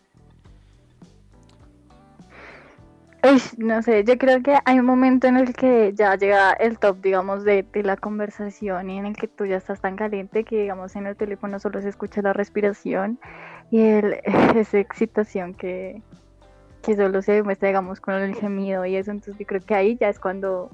Uy, 3.22 3.42
no 3.58 3.82
sé, 3.82 4.02
yo 4.04 4.16
creo 4.16 4.42
que 4.42 4.56
hay 4.64 4.78
un 4.78 4.86
momento 4.86 5.26
en 5.26 5.36
el 5.36 5.52
que 5.52 5.92
ya 5.94 6.14
llega 6.16 6.52
el 6.52 6.78
top, 6.78 7.02
digamos, 7.02 7.44
de, 7.44 7.64
de 7.70 7.82
la 7.82 7.96
conversación 7.96 8.88
y 8.88 8.98
en 8.98 9.06
el 9.06 9.16
que 9.16 9.28
tú 9.28 9.44
ya 9.44 9.56
estás 9.56 9.80
tan 9.80 9.96
caliente 9.96 10.44
que, 10.44 10.62
digamos, 10.62 10.96
en 10.96 11.06
el 11.06 11.16
teléfono 11.16 11.58
solo 11.58 11.82
se 11.82 11.90
escucha 11.90 12.22
la 12.22 12.32
respiración 12.32 13.18
y 13.70 13.80
el, 13.82 14.20
esa 14.56 14.78
excitación 14.78 15.52
que, 15.54 16.00
que 16.82 16.96
solo 16.96 17.20
se 17.20 17.32
demuestra, 17.32 17.68
digamos, 17.68 18.00
con 18.00 18.14
el 18.14 18.34
gemido 18.34 18.86
y 18.86 18.96
eso. 18.96 19.10
Entonces 19.10 19.38
yo 19.38 19.46
creo 19.46 19.60
que 19.60 19.74
ahí 19.74 19.96
ya 20.00 20.08
es 20.08 20.18
cuando 20.18 20.70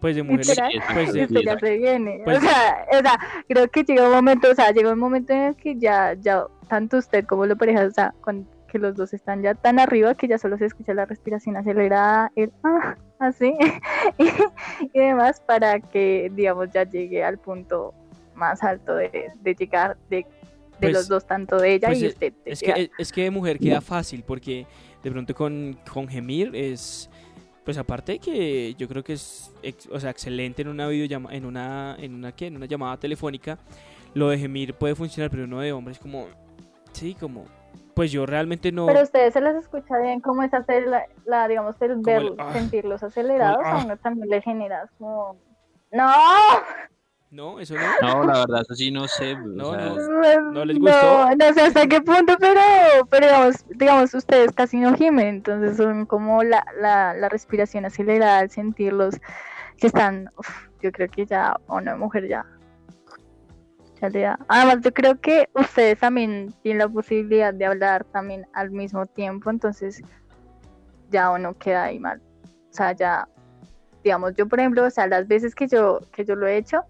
Pues 0.00 0.16
de 0.16 0.22
mujer, 0.22 0.46
Literal. 0.46 0.72
pues 0.94 1.12
de- 1.12 1.22
esto 1.22 1.40
ya 1.40 1.58
se 1.58 1.76
viene. 1.78 2.22
Pues- 2.24 2.38
o, 2.38 2.40
sea, 2.40 2.86
o 2.92 3.02
sea, 3.02 3.18
creo 3.48 3.68
que 3.68 3.84
llega 3.84 4.06
un 4.06 4.12
momento, 4.14 4.50
o 4.50 4.54
sea, 4.54 4.70
llega 4.70 4.92
un 4.92 4.98
momento 4.98 5.32
en 5.32 5.40
el 5.42 5.56
que 5.56 5.76
ya, 5.76 6.14
ya, 6.14 6.44
tanto 6.68 6.98
usted 6.98 7.24
como 7.26 7.46
la 7.46 7.56
pareja, 7.56 7.84
o 7.84 7.90
sea, 7.90 8.14
con, 8.20 8.46
que 8.70 8.78
los 8.78 8.94
dos 8.96 9.12
están 9.12 9.42
ya 9.42 9.54
tan 9.54 9.78
arriba 9.78 10.14
que 10.14 10.28
ya 10.28 10.38
solo 10.38 10.56
se 10.56 10.66
escucha 10.66 10.94
la 10.94 11.04
respiración 11.04 11.56
acelerada, 11.56 12.30
el 12.36 12.52
ah, 12.62 12.96
así, 13.18 13.54
y, 14.18 14.28
y 14.92 14.98
demás, 14.98 15.40
para 15.40 15.80
que, 15.80 16.30
digamos, 16.34 16.70
ya 16.72 16.84
llegue 16.84 17.24
al 17.24 17.38
punto 17.38 17.92
más 18.34 18.62
alto 18.62 18.94
de, 18.94 19.30
de 19.40 19.54
llegar 19.54 19.96
de, 20.08 20.16
de 20.18 20.26
Pues- 20.80 20.92
los 20.92 21.08
dos, 21.08 21.26
tanto 21.26 21.58
de 21.58 21.74
ella 21.74 21.88
pues, 21.88 22.00
y 22.00 22.04
eh, 22.06 22.08
usted. 22.08 22.32
de 22.44 22.52
Es 22.52 22.60
que, 22.60 22.90
es, 22.98 23.12
que 23.12 23.24
de 23.24 23.30
mujer 23.30 23.58
queda 23.58 23.80
fácil 23.80 24.22
porque 24.26 24.66
de 25.02 25.10
pronto 25.10 25.34
con, 25.34 25.78
con 25.92 26.08
gemir 26.08 26.50
es 26.54 27.10
pues 27.64 27.76
aparte 27.76 28.12
de 28.12 28.18
que 28.18 28.74
yo 28.74 28.88
creo 28.88 29.04
que 29.04 29.12
es 29.12 29.52
o 29.92 30.00
sea, 30.00 30.10
excelente 30.10 30.62
en 30.62 30.68
una 30.68 30.88
videollamada 30.88 31.36
en 31.36 31.44
una 31.44 31.96
en 31.98 32.14
una 32.14 32.32
¿qué? 32.32 32.46
en 32.46 32.56
una 32.56 32.64
llamada 32.66 32.96
telefónica 32.98 33.58
lo 34.14 34.30
de 34.30 34.38
gemir 34.38 34.72
puede 34.74 34.94
funcionar 34.94 35.30
pero 35.30 35.46
no 35.46 35.60
de 35.60 35.70
hombres 35.72 35.98
como 35.98 36.26
sí 36.92 37.14
como 37.14 37.44
pues 37.94 38.12
yo 38.12 38.26
realmente 38.26 38.72
no 38.72 38.86
Pero 38.86 39.02
ustedes 39.02 39.32
se 39.32 39.40
les 39.40 39.56
escucha 39.56 39.98
bien 39.98 40.20
cómo 40.20 40.42
es 40.42 40.52
hacer 40.54 40.86
la, 40.86 41.04
la, 41.24 41.48
digamos, 41.48 41.76
el 41.80 41.96
ver, 41.98 42.22
el, 42.22 42.34
ah, 42.38 42.52
sentirlos 42.52 43.02
acelerados, 43.02 43.60
el, 43.60 43.66
a 43.66 43.72
ah. 43.72 43.82
uno 43.84 43.96
también 43.98 44.28
le 44.28 44.40
generas 44.42 44.90
como, 44.98 45.36
no, 45.92 46.12
no 47.30 47.60
eso 47.60 47.74
no 47.74 47.80
No, 48.02 48.24
la 48.24 48.40
verdad, 48.40 48.62
eso 48.62 48.74
sí 48.74 48.90
no 48.90 49.06
sé. 49.06 49.34
o 49.34 49.38
No, 49.38 49.72
sea, 49.72 50.40
no. 50.40 50.52
¿No 50.52 50.64
les 50.64 50.78
gustó? 50.78 51.00
No, 51.00 51.34
no 51.36 51.52
sé 51.54 51.60
hasta 51.60 51.86
qué 51.86 52.00
punto, 52.00 52.36
pero, 52.40 52.60
pero 53.08 53.26
digamos, 53.26 53.64
digamos, 53.68 54.14
ustedes 54.14 54.52
casi 54.52 54.78
no 54.78 54.94
gimen, 54.94 55.26
entonces 55.28 55.76
son 55.76 56.06
como 56.06 56.42
la, 56.42 56.64
la, 56.80 57.14
la 57.14 57.28
respiración 57.28 57.84
acelerada, 57.84 58.40
al 58.40 58.50
sentirlos 58.50 59.14
que 59.78 59.86
están, 59.86 60.28
uf, 60.36 60.48
yo 60.82 60.90
creo 60.90 61.08
que 61.08 61.24
ya, 61.24 61.50
a 61.52 61.74
una 61.74 61.96
mujer 61.96 62.26
ya, 62.26 62.44
Además, 64.48 64.78
yo 64.82 64.92
creo 64.92 65.20
que 65.20 65.48
ustedes 65.54 65.98
también 65.98 66.54
tienen 66.62 66.78
la 66.78 66.88
posibilidad 66.88 67.52
de 67.52 67.66
hablar 67.66 68.04
también 68.04 68.46
al 68.52 68.70
mismo 68.70 69.06
tiempo, 69.06 69.50
entonces 69.50 70.02
ya 71.10 71.30
uno 71.30 71.54
queda 71.54 71.84
ahí 71.84 71.98
mal. 71.98 72.20
O 72.44 72.72
sea, 72.72 72.92
ya, 72.92 73.28
digamos, 74.02 74.34
yo 74.34 74.48
por 74.48 74.60
ejemplo, 74.60 74.84
o 74.84 74.90
sea, 74.90 75.06
las 75.06 75.26
veces 75.26 75.54
que 75.54 75.68
yo, 75.68 76.00
que 76.12 76.24
yo 76.24 76.34
lo 76.36 76.46
he 76.46 76.56
hecho, 76.56 76.84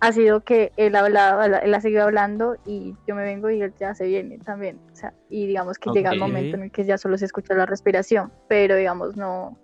ha 0.00 0.12
sido 0.12 0.42
que 0.42 0.72
él 0.76 0.94
ha 0.94 1.00
hablado, 1.00 1.42
él 1.42 1.74
ha 1.74 1.80
seguido 1.80 2.04
hablando 2.04 2.56
y 2.64 2.94
yo 3.06 3.14
me 3.16 3.24
vengo 3.24 3.50
y 3.50 3.60
él 3.60 3.74
ya 3.78 3.94
se 3.94 4.06
viene 4.06 4.38
también. 4.38 4.78
O 4.92 4.96
sea, 4.96 5.12
y 5.28 5.46
digamos 5.46 5.78
que 5.78 5.90
llega 5.90 6.12
el 6.12 6.20
momento 6.20 6.56
en 6.56 6.64
el 6.64 6.70
que 6.70 6.84
ya 6.84 6.98
solo 6.98 7.18
se 7.18 7.24
escucha 7.24 7.54
la 7.54 7.66
respiración, 7.66 8.32
pero 8.46 8.76
digamos 8.76 9.16
no, 9.16 9.58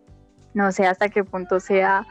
no 0.53 0.73
sé 0.73 0.87
hasta 0.87 1.09
qué 1.09 1.23
punto 1.23 1.61
sea 1.61 2.05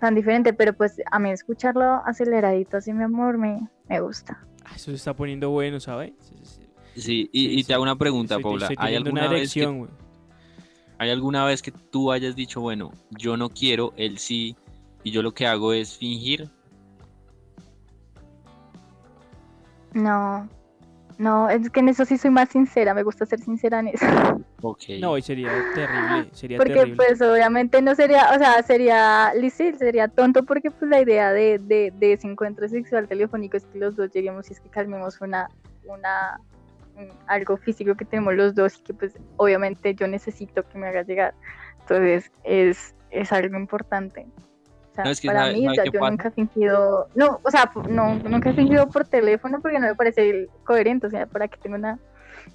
tan 0.00 0.14
diferente, 0.14 0.52
pero 0.52 0.72
pues 0.72 1.00
a 1.10 1.18
mí 1.18 1.30
escucharlo 1.30 2.02
aceleradito 2.04 2.78
así, 2.78 2.92
mi 2.92 3.04
amor, 3.04 3.38
me, 3.38 3.68
me 3.88 4.00
gusta. 4.00 4.38
Ah, 4.64 4.72
eso 4.74 4.86
se 4.90 4.96
está 4.96 5.14
poniendo 5.14 5.50
bueno 5.50 5.78
¿sabes? 5.80 6.12
Sí, 6.20 6.34
sí, 6.42 6.60
sí. 6.94 7.00
sí, 7.00 7.30
y, 7.32 7.46
Sí, 7.48 7.54
y 7.54 7.62
sí. 7.62 7.64
te 7.68 7.74
hago 7.74 7.82
una 7.82 7.96
pregunta, 7.96 8.34
Estoy- 8.36 8.42
Paula. 8.42 8.66
estoy 8.66 8.76
¿Hay 8.80 8.96
alguna, 8.96 9.22
una 9.26 9.30
vez 9.32 9.54
que. 9.54 9.86
¿Hay 10.98 11.10
alguna 11.10 11.44
vez 11.46 11.62
que 11.62 11.70
tú 11.72 12.12
hayas 12.12 12.36
dicho, 12.36 12.60
bueno, 12.60 12.92
yo 13.10 13.36
no 13.38 13.48
quiero, 13.48 13.94
él 13.96 14.18
sí, 14.18 14.54
y 15.02 15.10
yo 15.12 15.22
lo 15.22 15.32
que 15.32 15.46
hago 15.46 15.72
es 15.72 15.96
fingir? 15.96 16.50
No, 19.94 20.48
no, 21.18 21.48
es 21.50 21.70
que 21.70 21.80
en 21.80 21.88
eso 21.88 22.04
sí 22.04 22.16
soy 22.18 22.30
más 22.30 22.48
sincera, 22.48 22.94
me 22.94 23.02
gusta 23.02 23.26
ser 23.26 23.40
sincera 23.40 23.80
en 23.80 23.88
eso. 23.88 24.06
Ok. 24.62 24.82
no 25.00 25.16
y 25.18 25.22
sería 25.22 25.50
terrible 25.74 26.28
sería 26.32 26.58
Porque 26.58 26.72
terrible 26.74 26.96
pues 26.96 27.20
obviamente 27.22 27.80
no 27.82 27.94
sería, 27.94 28.30
o 28.34 28.38
sea, 28.38 28.62
sería 28.62 29.32
lícito, 29.34 29.78
sería 29.78 30.08
tonto 30.08 30.44
porque 30.44 30.70
pues 30.70 30.90
la 30.90 31.00
idea 31.00 31.32
de, 31.32 31.58
de, 31.58 31.92
de 31.96 32.12
ese 32.14 32.26
encuentro 32.26 32.68
sexual 32.68 33.08
telefónico 33.08 33.56
es 33.56 33.64
que 33.66 33.78
los 33.78 33.96
dos 33.96 34.10
lleguemos 34.12 34.48
y 34.50 34.54
es 34.54 34.60
que 34.60 34.68
calmemos 34.68 35.20
una, 35.20 35.48
una, 35.84 36.40
un- 36.96 37.08
algo 37.26 37.56
físico 37.56 37.94
que 37.94 38.04
tenemos 38.04 38.34
los 38.34 38.54
dos 38.54 38.78
y 38.78 38.82
que 38.82 38.94
pues 38.94 39.12
obviamente 39.36 39.94
yo 39.94 40.06
necesito 40.08 40.62
que 40.68 40.78
me 40.78 40.88
haga 40.88 41.02
llegar. 41.02 41.34
Entonces 41.80 42.30
es, 42.44 42.94
es 43.10 43.32
algo 43.32 43.56
importante. 43.58 44.26
O 45.00 45.02
sea, 45.02 45.04
No, 45.04 45.10
es 45.10 45.20
que 45.20 45.28
para 45.28 45.40
sabe- 45.40 45.52
mí 45.54 45.64
sabe 45.76 45.90
yo 45.92 46.00
pasa. 46.00 46.10
nunca 46.10 46.28
he 46.28 46.30
fingido, 46.32 47.08
no, 47.14 47.40
o 47.42 47.50
sea, 47.50 47.70
no, 47.88 48.14
nunca 48.16 48.50
he 48.50 48.52
fingido 48.54 48.88
por 48.88 49.06
teléfono 49.06 49.60
porque 49.60 49.78
no 49.78 49.86
me 49.86 49.94
parece 49.94 50.48
coherente, 50.64 51.06
o 51.06 51.10
sea, 51.10 51.26
para 51.26 51.48
que 51.48 51.56
tengo 51.58 51.76
una 51.76 51.98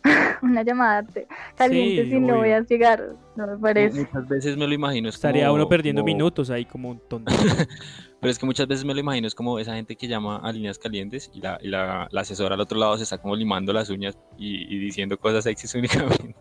una 0.42 0.64
llamada 0.64 1.04
te- 1.04 1.28
caliente 1.56 2.04
Sí, 2.06 2.12
si 2.12 2.20
no 2.20 2.38
voy 2.38 2.52
a 2.52 2.62
llegar, 2.62 3.04
no 3.36 3.48
me 3.48 3.58
parece. 3.58 4.00
Muchas 4.02 4.28
veces 4.28 4.58
me 4.58 4.68
lo 4.68 4.74
imagino. 4.74 5.10
Es 5.10 5.16
Estaría 5.16 5.46
como- 5.48 5.56
uno 5.56 5.68
perdiendo 5.70 6.02
como- 6.02 6.14
minutos 6.14 6.50
ahí 6.50 6.66
como 6.66 6.90
un 6.92 7.00
tonto. 7.08 7.32
Pero 8.22 8.32
es 8.32 8.40
que 8.40 8.46
muchas 8.48 8.68
veces 8.68 8.86
me 8.86 8.94
lo 8.96 9.00
imagino, 9.02 9.28
es 9.28 9.36
como 9.36 9.60
esa 9.60 9.76
gente 9.76 9.96
que 9.96 10.08
llama 10.08 10.38
a 10.38 10.52
líneas 10.52 10.80
calientes 10.80 11.30
y 11.34 11.42
la, 11.42 11.60
y 11.62 11.68
la, 11.68 12.08
la 12.10 12.22
asesora 12.22 12.56
al 12.56 12.62
otro 12.62 12.80
lado 12.80 12.98
se 12.98 13.04
está 13.04 13.20
como 13.20 13.36
limando 13.36 13.72
las 13.72 13.90
uñas 13.92 14.18
y, 14.36 14.64
y 14.74 14.80
diciendo 14.80 15.20
cosas 15.20 15.44
sexys 15.44 15.76
únicamente. 15.76 16.34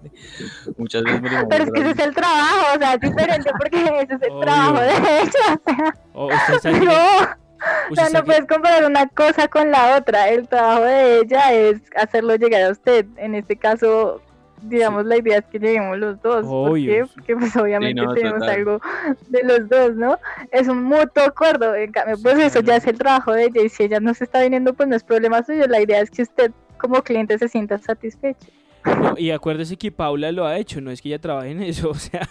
muchas 0.79 1.03
veces 1.03 1.21
me 1.21 1.29
lo 1.29 1.35
imagino. 1.35 1.49
Pero 1.51 1.65
es 1.65 1.71
que 1.73 1.81
ese 1.81 1.91
es 1.91 1.99
el 1.99 2.15
trabajo, 2.15 2.67
o 2.75 2.79
sea, 2.79 2.95
es 2.95 3.01
diferente 3.01 3.51
porque 3.59 3.83
ese 3.85 4.15
es 4.15 4.23
el 4.23 4.31
Obvio. 4.31 4.41
trabajo 4.41 4.81
de 4.81 4.91
ella. 4.93 5.93
O 6.15 6.31
sea, 6.61 6.73
no, 6.73 6.81
o 6.91 7.44
usted 7.91 8.11
no 8.13 8.19
aquí- 8.21 8.27
puedes 8.27 8.47
comparar 8.47 8.85
una 8.85 9.07
cosa 9.09 9.49
con 9.49 9.71
la 9.71 9.97
otra. 9.97 10.29
El 10.29 10.49
trabajo 10.49 10.83
de 10.85 11.21
ella 11.21 11.53
es 11.53 11.81
hacerlo 11.97 12.37
llegar 12.37 12.63
a 12.63 12.71
usted. 12.71 13.07
En 13.17 13.35
este 13.35 13.57
caso, 13.57 14.21
digamos, 14.63 15.05
la 15.05 15.17
idea 15.19 15.39
es 15.39 15.45
que 15.47 15.59
lleguemos 15.59 15.99
los 15.99 16.21
dos. 16.23 16.47
¿Por 16.47 16.71
Obvio. 16.71 16.91
qué? 17.07 17.11
Porque 17.15 17.37
pues 17.37 17.57
obviamente 17.57 18.01
no, 18.01 18.15
tenemos 18.15 18.41
total. 18.41 18.55
algo 18.57 18.81
de 19.29 19.43
los 19.45 19.69
dos, 19.69 19.95
¿no? 19.97 20.19
Es 20.51 20.69
un 20.69 20.83
mutuo 20.85 21.23
acuerdo. 21.25 21.75
En 21.75 21.93
cambio, 21.93 22.17
Sí, 22.17 22.23
pues 22.23 22.39
eso 22.39 22.51
claro. 22.61 22.67
ya 22.67 22.77
es 22.77 22.87
el 22.87 22.99
trabajo 22.99 23.33
de 23.33 23.45
ella. 23.45 23.63
Y 23.63 23.69
si 23.69 23.83
ella 23.85 24.01
no 24.01 24.15
se 24.15 24.25
está 24.25 24.41
viniendo, 24.43 24.73
pues 24.75 24.89
no 24.89 24.97
es 24.97 25.05
problema 25.05 25.43
suyo. 25.43 25.67
La 25.67 25.81
idea 25.81 26.01
es 26.01 26.11
que 26.11 26.23
usted 26.23 26.51
como 26.79 27.03
cliente 27.03 27.39
se 27.39 27.49
sienta 27.49 27.79
satisfecho. 27.79 28.49
No, 28.85 29.15
y 29.17 29.31
acuérdese 29.31 29.77
que 29.77 29.91
Paula 29.91 30.31
lo 30.33 30.47
ha 30.47 30.59
hecho, 30.59 30.81
no 30.81 30.91
es 30.91 31.01
que 31.01 31.09
ella 31.09 31.19
trabaje 31.19 31.51
en 31.51 31.63
eso, 31.63 31.91
o 31.91 31.95
sea, 31.95 32.29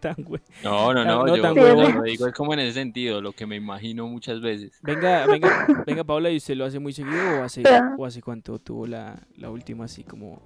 tan 0.00 0.16
güey. 0.18 0.40
No, 0.62 0.92
no, 0.92 1.04
No, 1.04 1.26
no, 1.26 1.36
yo 1.36 1.92
lo 1.92 2.02
digo 2.02 2.26
es 2.26 2.34
como 2.34 2.54
en 2.54 2.60
ese 2.60 2.72
sentido, 2.74 3.20
lo 3.20 3.32
que 3.32 3.46
me 3.46 3.56
imagino 3.56 4.06
muchas 4.06 4.40
veces. 4.40 4.78
Venga, 4.82 5.26
venga, 5.26 5.66
venga 5.86 6.04
Paula, 6.04 6.30
¿y 6.30 6.36
usted 6.36 6.56
lo 6.56 6.64
hace 6.64 6.78
muy 6.78 6.92
seguido 6.92 7.40
o 7.40 7.44
hace, 7.44 7.62
o 7.98 8.06
hace 8.06 8.22
cuánto 8.22 8.58
tuvo 8.58 8.86
la, 8.86 9.16
la 9.36 9.50
última 9.50 9.84
así 9.84 10.04
como 10.04 10.40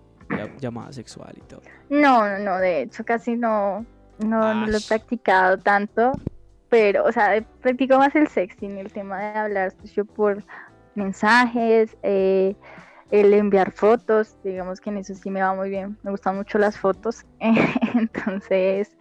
llamada 0.60 0.92
sexual 0.92 1.34
y 1.36 1.42
todo? 1.42 1.62
No, 1.88 2.26
no, 2.28 2.38
no, 2.38 2.58
de 2.58 2.82
hecho 2.82 3.04
casi 3.04 3.36
no, 3.36 3.84
no, 4.18 4.54
no 4.54 4.66
lo 4.66 4.76
he 4.76 4.80
practicado 4.80 5.58
tanto, 5.58 6.12
pero, 6.68 7.04
o 7.04 7.12
sea, 7.12 7.36
he 7.36 7.42
practicado 7.42 8.00
más 8.00 8.14
el 8.14 8.28
sexting, 8.28 8.78
el 8.78 8.92
tema 8.92 9.18
de 9.18 9.38
hablar 9.38 9.74
pues, 9.78 9.92
yo 9.92 10.04
por 10.04 10.42
mensajes, 10.94 11.96
eh, 12.02 12.54
el 13.10 13.32
enviar 13.34 13.72
fotos, 13.72 14.36
digamos 14.44 14.80
que 14.80 14.90
en 14.90 14.98
eso 14.98 15.14
sí 15.14 15.30
me 15.30 15.42
va 15.42 15.54
muy 15.54 15.68
bien, 15.70 15.98
me 16.02 16.10
gustan 16.10 16.36
mucho 16.36 16.58
las 16.58 16.78
fotos, 16.78 17.24
entonces, 17.94 18.96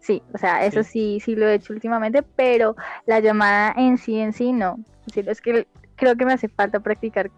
sí, 0.00 0.22
o 0.32 0.38
sea, 0.38 0.64
eso 0.64 0.82
sí, 0.82 1.18
sí 1.20 1.34
lo 1.34 1.46
he 1.48 1.54
hecho 1.54 1.72
últimamente, 1.72 2.22
pero 2.22 2.76
la 3.06 3.20
llamada 3.20 3.74
en 3.76 3.98
sí, 3.98 4.18
en 4.18 4.32
sí, 4.32 4.52
no, 4.52 4.76
Sí, 5.12 5.22
es 5.26 5.40
que 5.40 5.66
creo 5.96 6.16
que 6.16 6.24
me 6.26 6.34
hace 6.34 6.48
falta 6.48 6.80
practicar 6.80 7.30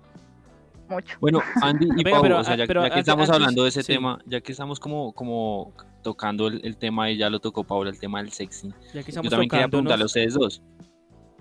mucho. 0.88 1.16
Bueno, 1.20 1.40
Andy 1.62 1.86
y 1.96 2.02
Venga, 2.04 2.10
Pau, 2.16 2.22
pero, 2.22 2.38
o 2.40 2.44
sea, 2.44 2.56
ya, 2.56 2.66
pero 2.66 2.82
ya 2.82 2.90
que 2.90 3.00
estamos 3.00 3.28
antes- 3.28 3.34
hablando 3.36 3.62
de 3.62 3.68
ese 3.68 3.82
sí. 3.82 3.92
tema, 3.92 4.18
ya 4.26 4.40
que 4.40 4.52
estamos 4.52 4.80
como, 4.80 5.12
como 5.12 5.72
tocando 6.02 6.48
el, 6.48 6.60
el 6.64 6.76
tema 6.76 7.10
y 7.10 7.16
ya 7.16 7.30
lo 7.30 7.38
tocó 7.40 7.62
Paula, 7.64 7.90
el 7.90 7.98
tema 8.00 8.20
del 8.20 8.32
sexy, 8.32 8.74
Ya 8.92 9.02
que 9.04 9.12
yo 9.12 9.22
también 9.22 9.48
quería 9.48 9.68
preguntarle 9.68 10.02
a 10.02 10.06
ustedes 10.06 10.34
dos, 10.34 10.62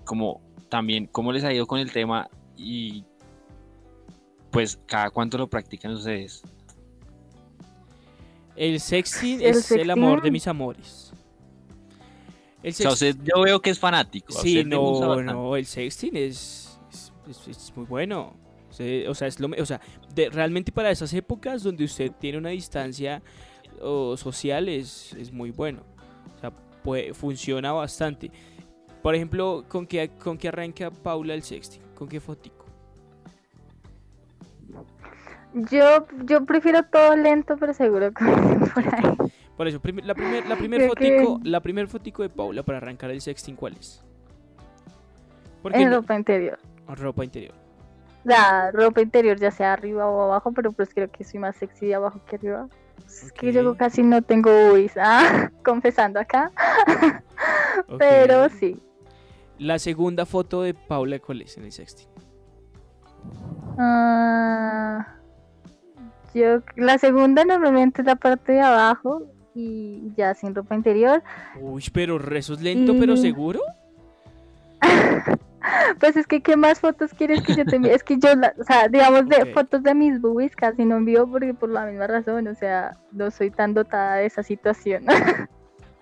como 0.04 0.40
también, 0.68 1.06
¿cómo 1.06 1.32
les 1.32 1.42
ha 1.44 1.52
ido 1.52 1.66
con 1.66 1.80
el 1.80 1.90
tema 1.90 2.28
y 2.56 3.04
pues 4.50 4.78
cada 4.86 5.10
cuánto 5.10 5.38
lo 5.38 5.48
practican 5.48 5.92
ustedes? 5.92 6.42
el 8.56 8.78
sexy 8.80 9.34
El 9.36 9.42
es 9.56 9.70
el 9.70 9.90
amor 9.90 10.16
de 10.16 10.28
sexting. 10.28 10.32
mis 10.32 10.46
amores. 10.46 11.12
El 12.62 12.70
O 12.70 12.74
sea, 12.74 12.90
sexting- 12.90 12.92
usted, 12.92 13.16
yo 13.34 13.42
veo 13.42 13.60
que 13.62 13.70
es 13.70 13.78
fanático. 13.78 14.32
Sí, 14.34 14.64
no, 14.64 15.22
no, 15.22 15.56
el 15.56 15.64
sexting 15.64 16.14
es, 16.16 16.78
es, 16.92 17.12
es- 17.28 17.48
es 17.48 17.76
muy 17.76 17.86
bueno. 17.86 18.34
O 19.08 19.14
sea, 19.14 19.26
es 19.28 19.40
lo, 19.40 19.48
o 19.60 19.66
sea 19.66 19.80
de- 20.14 20.30
realmente 20.30 20.72
para 20.72 20.90
esas 20.90 21.12
épocas 21.14 21.62
donde 21.62 21.84
usted 21.84 22.12
tiene 22.20 22.38
una 22.38 22.50
distancia 22.50 23.22
o, 23.82 24.16
social 24.16 24.68
es, 24.68 25.12
es 25.14 25.32
muy 25.32 25.50
bueno. 25.50 25.82
O 26.36 26.40
sea, 26.40 26.50
puede- 26.82 27.14
funciona 27.14 27.72
bastante. 27.72 28.30
Por 29.02 29.14
ejemplo, 29.14 29.64
¿con 29.68 29.86
qué, 29.86 30.10
¿con 30.22 30.36
qué 30.36 30.48
arranca 30.48 30.90
Paula 30.90 31.34
el 31.34 31.42
sexting? 31.42 31.82
¿Con 31.94 32.08
qué 32.08 32.20
fotico? 32.20 32.59
Yo, 35.54 36.06
yo 36.24 36.44
prefiero 36.46 36.84
todo 36.84 37.16
lento, 37.16 37.56
pero 37.58 37.74
seguro 37.74 38.12
que 38.12 38.24
por 38.74 38.94
ahí. 38.94 39.16
Por 39.56 39.66
eso, 39.68 39.80
prim- 39.80 40.00
la 40.04 40.14
primer, 40.14 40.46
la 40.46 40.56
primer 40.56 40.80
que- 40.82 40.88
fotico, 40.88 41.40
la 41.44 41.60
primer 41.60 41.88
fotico 41.88 42.22
de 42.22 42.28
Paula 42.28 42.62
para 42.62 42.78
arrancar 42.78 43.10
el 43.10 43.20
sexting, 43.20 43.56
¿cuál 43.56 43.74
es? 43.74 44.04
Porque 45.62 45.82
En 45.82 45.92
ropa 45.92 46.14
interior. 46.14 46.58
ropa 46.86 47.24
interior. 47.24 47.54
La 48.24 48.70
ropa 48.70 49.00
interior, 49.00 49.38
ya 49.38 49.50
sea 49.50 49.72
arriba 49.72 50.06
o 50.06 50.22
abajo, 50.22 50.52
pero 50.52 50.72
pues 50.72 50.92
creo 50.94 51.10
que 51.10 51.24
soy 51.24 51.40
más 51.40 51.56
sexy 51.56 51.86
de 51.86 51.94
abajo 51.94 52.20
que 52.26 52.36
arriba. 52.36 52.68
Es 53.06 53.32
que 53.32 53.52
yo 53.52 53.76
casi 53.76 54.02
no 54.02 54.22
tengo 54.22 54.50
boobies, 54.50 54.92
ah, 55.00 55.50
confesando 55.64 56.20
acá. 56.20 56.52
Pero 57.98 58.48
sí. 58.50 58.80
La 59.58 59.78
segunda 59.78 60.26
foto 60.26 60.62
de 60.62 60.74
Paula, 60.74 61.18
¿cuál 61.18 61.42
es 61.42 61.56
en 61.56 61.64
el 61.64 61.72
sexting? 61.72 62.08
Ah, 63.78 65.06
yo, 66.34 66.60
la 66.76 66.98
segunda 66.98 67.44
normalmente 67.44 68.02
es 68.02 68.06
la 68.06 68.16
parte 68.16 68.52
de 68.52 68.60
abajo 68.60 69.22
y 69.54 70.12
ya 70.16 70.34
sin 70.34 70.54
ropa 70.54 70.74
interior. 70.74 71.22
Uy, 71.60 71.84
pero 71.92 72.18
es 72.34 72.48
lento, 72.60 72.94
pero 72.98 73.16
seguro. 73.16 73.60
Pues 75.98 76.16
es 76.16 76.26
que, 76.26 76.40
¿qué 76.40 76.56
más 76.56 76.80
fotos 76.80 77.10
quieres 77.12 77.42
que 77.42 77.54
yo 77.54 77.66
te 77.66 77.76
envíe? 77.76 77.90
Es 77.90 78.02
que 78.02 78.16
yo, 78.18 78.34
la- 78.34 78.54
o 78.58 78.64
sea, 78.64 78.88
digamos, 78.88 79.28
de 79.28 79.52
fotos 79.52 79.82
de 79.82 79.94
mis 79.94 80.18
boobies 80.18 80.56
casi 80.56 80.86
no 80.86 80.96
envío 80.96 81.26
porque 81.30 81.52
por 81.52 81.68
la 81.68 81.84
misma 81.84 82.06
razón, 82.06 82.48
o 82.48 82.54
sea, 82.54 82.96
no 83.12 83.30
soy 83.30 83.50
tan 83.50 83.74
dotada 83.74 84.16
de 84.16 84.26
esa 84.26 84.42
situación. 84.42 85.04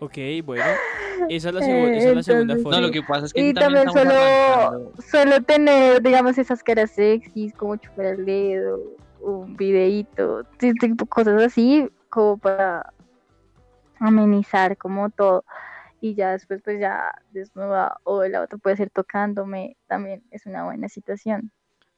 Ok, 0.00 0.16
bueno. 0.44 0.62
Esa 1.28 1.48
es 1.48 1.54
la, 1.56 1.60
esa 1.90 2.08
es 2.10 2.14
la 2.14 2.22
segunda 2.22 2.54
foto. 2.58 2.70
No, 2.70 2.82
lo 2.86 2.92
que 2.92 3.02
pasa 3.02 3.26
es 3.26 3.32
que 3.32 3.40
Y 3.48 3.52
también 3.52 3.86
también 3.86 4.06
arrancando. 4.12 4.92
suelo 5.10 5.42
tener, 5.42 6.00
digamos, 6.00 6.38
esas 6.38 6.62
caras 6.62 6.92
sexys, 6.92 7.52
como 7.54 7.74
chupar 7.74 8.06
el 8.06 8.24
dedo, 8.24 8.78
un 9.20 9.56
videíto, 9.56 10.46
cosas 11.08 11.42
así, 11.42 11.88
como 12.10 12.38
para 12.38 12.92
amenizar 13.98 14.76
como 14.76 15.10
todo. 15.10 15.44
Y 16.00 16.14
ya 16.14 16.32
después, 16.32 16.62
pues 16.62 16.80
ya 16.80 17.12
desnuda, 17.32 17.98
o 18.04 18.24
la 18.24 18.42
otra 18.42 18.58
puede 18.58 18.76
ser 18.76 18.90
tocándome, 18.90 19.76
también 19.88 20.22
es 20.30 20.46
una 20.46 20.64
buena 20.64 20.88
situación. 20.88 21.50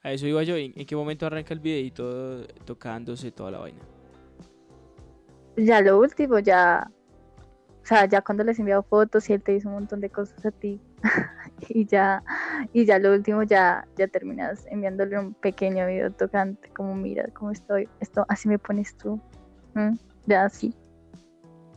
A 0.02 0.12
eso 0.12 0.26
iba 0.26 0.42
yo. 0.42 0.56
¿En, 0.56 0.72
qué 0.72 0.96
momento 0.96 1.26
arranca 1.26 1.52
el 1.52 1.60
videito 1.60 2.46
tocándose 2.64 3.30
toda 3.30 3.50
la 3.50 3.58
vaina? 3.58 3.80
Ya 5.56 5.82
lo 5.82 5.98
último, 5.98 6.38
ya, 6.38 6.90
o 7.82 7.86
sea, 7.86 8.06
ya 8.06 8.22
cuando 8.22 8.42
les 8.44 8.58
he 8.58 8.62
enviado 8.62 8.82
fotos 8.82 9.28
y 9.28 9.34
él 9.34 9.42
te 9.42 9.54
hizo 9.54 9.68
un 9.68 9.74
montón 9.74 10.00
de 10.00 10.08
cosas 10.08 10.46
a 10.46 10.50
ti, 10.50 10.80
y 11.68 11.84
ya, 11.84 12.22
y 12.72 12.84
ya 12.84 12.98
lo 12.98 13.12
último, 13.12 13.42
ya, 13.42 13.86
ya 13.96 14.08
terminas 14.08 14.66
enviándole 14.70 15.18
un 15.18 15.34
pequeño 15.34 15.86
video 15.86 16.10
tocante, 16.10 16.68
como 16.70 16.94
mira 16.94 17.26
cómo 17.34 17.50
estoy, 17.50 17.88
esto, 18.00 18.24
así 18.28 18.48
me 18.48 18.58
pones 18.58 18.96
tú, 18.96 19.20
¿Mm? 19.74 19.94
ya 20.26 20.44
así. 20.44 20.74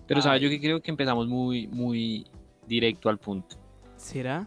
Pero 0.07 0.21
sabes, 0.21 0.41
Ay. 0.41 0.45
yo 0.45 0.49
que 0.49 0.59
creo 0.59 0.81
que 0.81 0.91
empezamos 0.91 1.27
muy, 1.27 1.67
muy 1.67 2.27
directo 2.67 3.09
al 3.09 3.17
punto. 3.17 3.55
¿Será? 3.95 4.45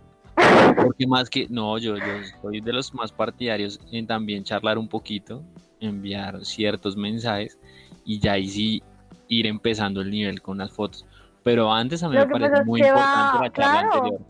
Porque 0.76 1.06
más 1.06 1.30
que, 1.30 1.46
no, 1.48 1.78
yo, 1.78 1.96
yo 1.96 2.04
soy 2.42 2.60
de 2.60 2.72
los 2.72 2.92
más 2.94 3.10
partidarios 3.10 3.80
en 3.90 4.06
también 4.06 4.44
charlar 4.44 4.76
un 4.78 4.88
poquito, 4.88 5.42
enviar 5.80 6.44
ciertos 6.44 6.96
mensajes 6.96 7.58
y 8.04 8.18
ya 8.18 8.32
ahí 8.32 8.48
sí 8.48 8.82
ir 9.28 9.46
empezando 9.46 10.02
el 10.02 10.10
nivel 10.10 10.42
con 10.42 10.58
las 10.58 10.70
fotos. 10.72 11.06
Pero 11.42 11.72
antes 11.72 12.02
a 12.02 12.08
mí 12.08 12.16
Lo 12.16 12.26
me 12.26 12.32
parece 12.32 12.64
muy 12.64 12.80
importante 12.82 13.36
va- 13.38 13.44
la 13.44 13.52
charla 13.52 13.80
claro. 13.80 13.94
anterior. 13.94 14.20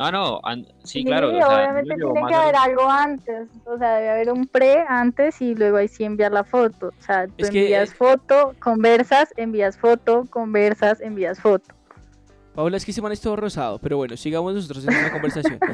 No, 0.00 0.10
no, 0.10 0.40
an- 0.44 0.66
sí, 0.82 1.04
claro. 1.04 1.28
o 1.28 1.36
sea, 1.36 1.46
obviamente 1.46 1.94
tiene 1.94 2.26
que 2.26 2.34
haber 2.34 2.56
algo 2.56 2.88
antes, 2.88 3.48
o 3.66 3.76
sea, 3.76 3.96
debe 3.96 4.08
haber 4.08 4.32
un 4.32 4.46
pre 4.46 4.82
antes 4.88 5.42
y 5.42 5.54
luego 5.54 5.76
ahí 5.76 5.88
sí 5.88 6.04
enviar 6.04 6.32
la 6.32 6.42
foto, 6.42 6.86
o 6.98 7.02
sea, 7.02 7.26
tú 7.26 7.34
Es 7.36 7.50
que, 7.50 7.64
envías 7.64 7.90
eh, 7.90 7.94
foto, 7.96 8.54
conversas, 8.60 9.34
envías 9.36 9.76
foto, 9.76 10.24
conversas, 10.30 11.02
envías 11.02 11.38
foto. 11.38 11.74
Paula, 12.54 12.78
es 12.78 12.86
que 12.86 12.94
se 12.94 13.02
man 13.02 13.12
es 13.12 13.20
todo 13.20 13.36
rosado, 13.36 13.78
pero 13.78 13.98
bueno, 13.98 14.16
sigamos 14.16 14.54
nosotros 14.54 14.88
en 14.88 14.96
una 14.96 15.12
conversación. 15.12 15.58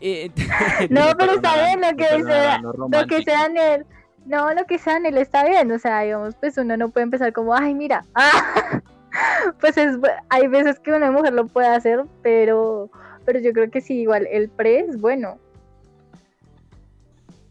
Eh, 0.00 0.30
No, 0.90 1.02
pero 1.16 1.32
está 1.32 1.54
bien 1.54 1.80
lo 1.80 1.88
que 1.96 2.04
dice, 2.04 2.24
perdonarán 2.24 2.62
los 2.62 2.76
lo 2.76 3.06
que 3.06 3.22
sea 3.22 3.46
en 3.46 3.56
él. 3.58 3.86
No, 4.26 4.54
lo 4.54 4.64
que 4.64 4.78
sea 4.78 4.96
en 4.96 5.06
él 5.06 5.18
está 5.18 5.44
bien, 5.44 5.70
o 5.70 5.78
sea, 5.78 6.00
digamos, 6.00 6.34
pues 6.34 6.58
uno 6.58 6.76
no 6.76 6.88
puede 6.88 7.04
empezar 7.04 7.32
como, 7.32 7.54
ay, 7.54 7.74
mira, 7.74 8.04
ah, 8.14 8.80
pues 9.60 9.76
es, 9.76 9.96
hay 10.28 10.48
veces 10.48 10.80
que 10.80 10.92
una 10.92 11.12
mujer 11.12 11.32
lo 11.32 11.46
puede 11.46 11.68
hacer, 11.68 12.04
pero, 12.22 12.90
pero 13.28 13.40
yo 13.40 13.52
creo 13.52 13.70
que 13.70 13.82
sí, 13.82 14.00
igual, 14.00 14.26
el 14.30 14.48
pre 14.48 14.78
es 14.80 14.98
bueno. 14.98 15.38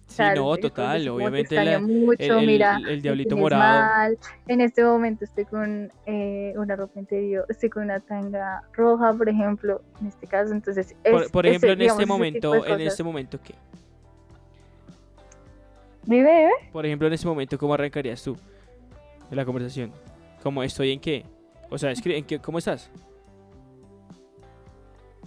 Sí, 0.07 0.23
no, 0.33 0.57
total, 0.57 1.07
obviamente 1.09 1.41
extraño 1.55 1.71
la- 1.73 1.79
mucho, 1.79 2.15
el, 2.17 2.31
el- 2.31 2.45
mira, 2.47 2.77
el 2.77 2.95
me 2.95 3.01
diablito 3.03 3.37
morado. 3.37 3.81
mal. 3.83 4.17
En 4.47 4.61
este 4.61 4.83
momento 4.83 5.23
estoy 5.25 5.45
con 5.45 5.91
eh, 6.07 6.53
una 6.57 6.75
ropa 6.75 6.99
interior, 6.99 7.45
estoy 7.47 7.69
con 7.69 7.83
una 7.83 7.99
tanga 7.99 8.63
roja, 8.73 9.13
por 9.13 9.29
ejemplo, 9.29 9.83
en 10.01 10.07
este 10.07 10.25
caso, 10.25 10.51
entonces... 10.51 10.95
Por, 11.11 11.21
es- 11.21 11.29
por 11.29 11.45
ese, 11.45 11.51
ejemplo, 11.51 11.73
en 11.73 11.77
digamos, 11.79 12.01
este 12.01 12.11
momento, 12.11 12.65
en 12.65 12.81
este 12.81 13.03
momento, 13.03 13.39
¿qué? 13.43 13.53
Dime. 16.05 16.49
Por 16.71 16.87
ejemplo, 16.87 17.07
en 17.07 17.13
ese 17.13 17.27
momento, 17.27 17.55
¿cómo 17.59 17.75
arrancarías 17.75 18.23
tú 18.23 18.35
la 19.29 19.45
conversación? 19.45 19.91
¿Cómo 20.41 20.63
estoy 20.63 20.91
en 20.91 20.99
qué? 20.99 21.23
O 21.69 21.77
sea, 21.77 21.91
escribe, 21.91 22.17
¿en 22.17 22.25
qué, 22.25 22.39
¿cómo 22.39 22.57
estás? 22.57 22.89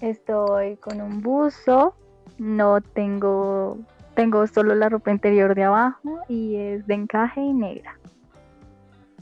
Estoy 0.01 0.77
con 0.77 1.01
un 1.01 1.21
buzo, 1.21 1.95
no 2.39 2.81
tengo, 2.81 3.79
tengo 4.15 4.47
solo 4.47 4.75
la 4.75 4.89
ropa 4.89 5.11
interior 5.11 5.55
de 5.55 5.65
abajo 5.65 6.21
y 6.29 6.57
es 6.57 6.87
de 6.87 6.95
encaje 6.95 7.41
y 7.41 7.53
negra. 7.53 7.99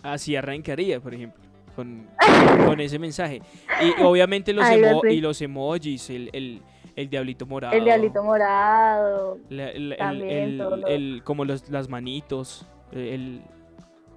Así 0.03 0.37
arrancaría, 0.37 1.01
por 1.01 1.15
ejemplo, 1.15 1.43
con, 1.75 2.07
con 2.67 2.81
ese 2.81 2.99
mensaje. 2.99 3.43
Y 3.83 4.01
obviamente 4.03 4.53
los, 4.53 4.65
emo- 4.67 5.03
y 5.11 5.21
los 5.21 5.41
emojis, 5.43 6.11
el, 6.11 6.31
el, 6.33 6.63
el 6.95 7.11
diablito 7.11 7.47
morado. 7.47 7.75
El 7.77 7.85
diablito 7.85 8.23
morado. 8.23 9.39
la- 9.49 9.71
el- 9.71 9.97
también, 9.99 10.61
el- 10.87 11.23
como 11.25 11.45
los, 11.45 11.69
las 11.71 11.89
manitos. 11.89 12.67
El, 12.93 13.43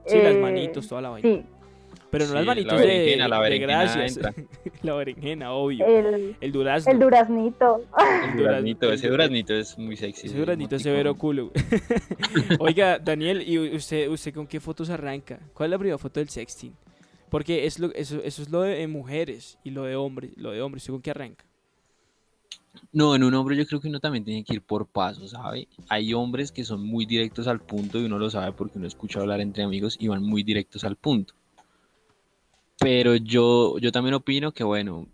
sí, 0.05 0.21
las 0.21 0.35
eh, 0.35 0.39
manitos, 0.39 0.87
toda 0.87 1.01
la 1.01 1.09
vaina. 1.09 1.27
Sí, 1.27 1.45
Pero 2.11 2.25
no 2.25 2.31
Sí, 2.31 2.35
las 2.35 2.45
la 2.45 2.51
manitos 2.51 2.79
de, 2.79 2.85
berenjena, 2.85 3.27
la 3.27 3.35
de 3.37 3.41
berenjena 3.41 3.83
gracias. 3.83 4.17
entra. 4.17 4.33
la 4.83 4.93
berenjena, 4.95 5.53
obvio. 5.53 5.85
el, 5.85 6.35
el 6.39 6.51
durazno. 6.51 6.91
el 6.91 6.99
duraznito. 6.99 7.81
El 8.31 8.37
duraznito, 8.37 8.91
ese 8.91 9.07
duraznito 9.07 9.53
es 9.55 9.77
muy 9.77 9.95
sexy. 9.95 10.27
Ese 10.27 10.37
duraznito 10.37 10.75
es 10.75 10.83
severo 10.83 11.15
culo. 11.15 11.51
Oiga, 12.59 12.99
Daniel, 12.99 13.47
¿y 13.47 13.57
usted, 13.75 14.09
usted 14.09 14.33
con 14.33 14.45
qué 14.45 14.59
fotos 14.59 14.89
arranca? 14.89 15.39
¿Cuál 15.53 15.67
es 15.67 15.71
la 15.71 15.77
primera 15.79 15.97
foto 15.97 16.19
del 16.19 16.29
sexting? 16.29 16.75
Porque 17.29 17.65
es 17.65 17.79
lo, 17.79 17.93
eso, 17.93 18.21
eso 18.21 18.41
es 18.41 18.49
lo 18.49 18.61
de 18.61 18.85
mujeres 18.87 19.57
y 19.63 19.71
lo 19.71 19.83
de 19.83 19.95
hombres. 19.95 20.31
Lo 20.35 20.51
de 20.51 20.61
hombres, 20.61 20.83
¿usted 20.83 20.91
con 20.93 21.01
qué 21.01 21.11
arranca? 21.11 21.45
No, 22.91 23.15
en 23.15 23.23
un 23.23 23.33
hombre 23.33 23.55
yo 23.55 23.65
creo 23.65 23.79
que 23.79 23.87
uno 23.87 23.99
también 23.99 24.23
tiene 24.25 24.43
que 24.43 24.53
ir 24.53 24.61
por 24.61 24.85
pasos, 24.85 25.31
¿sabe? 25.31 25.67
Hay 25.87 26.13
hombres 26.13 26.51
que 26.51 26.63
son 26.65 26.85
muy 26.85 27.05
directos 27.05 27.47
al 27.47 27.61
punto 27.61 27.99
y 27.99 28.05
uno 28.05 28.17
lo 28.19 28.29
sabe 28.29 28.51
porque 28.51 28.77
uno 28.77 28.87
escucha 28.87 29.19
hablar 29.21 29.39
entre 29.39 29.63
amigos 29.63 29.95
y 29.99 30.07
van 30.07 30.23
muy 30.23 30.43
directos 30.43 30.83
al 30.83 30.95
punto. 30.97 31.33
Pero 32.81 33.15
yo, 33.15 33.77
yo 33.77 33.91
también 33.91 34.15
opino 34.15 34.51
que, 34.51 34.63
bueno, 34.63 35.07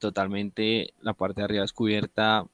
totalmente 0.00 0.92
la 1.00 1.14
parte 1.14 1.40
de 1.40 1.44
arriba 1.44 1.62
descubierta, 1.62 2.44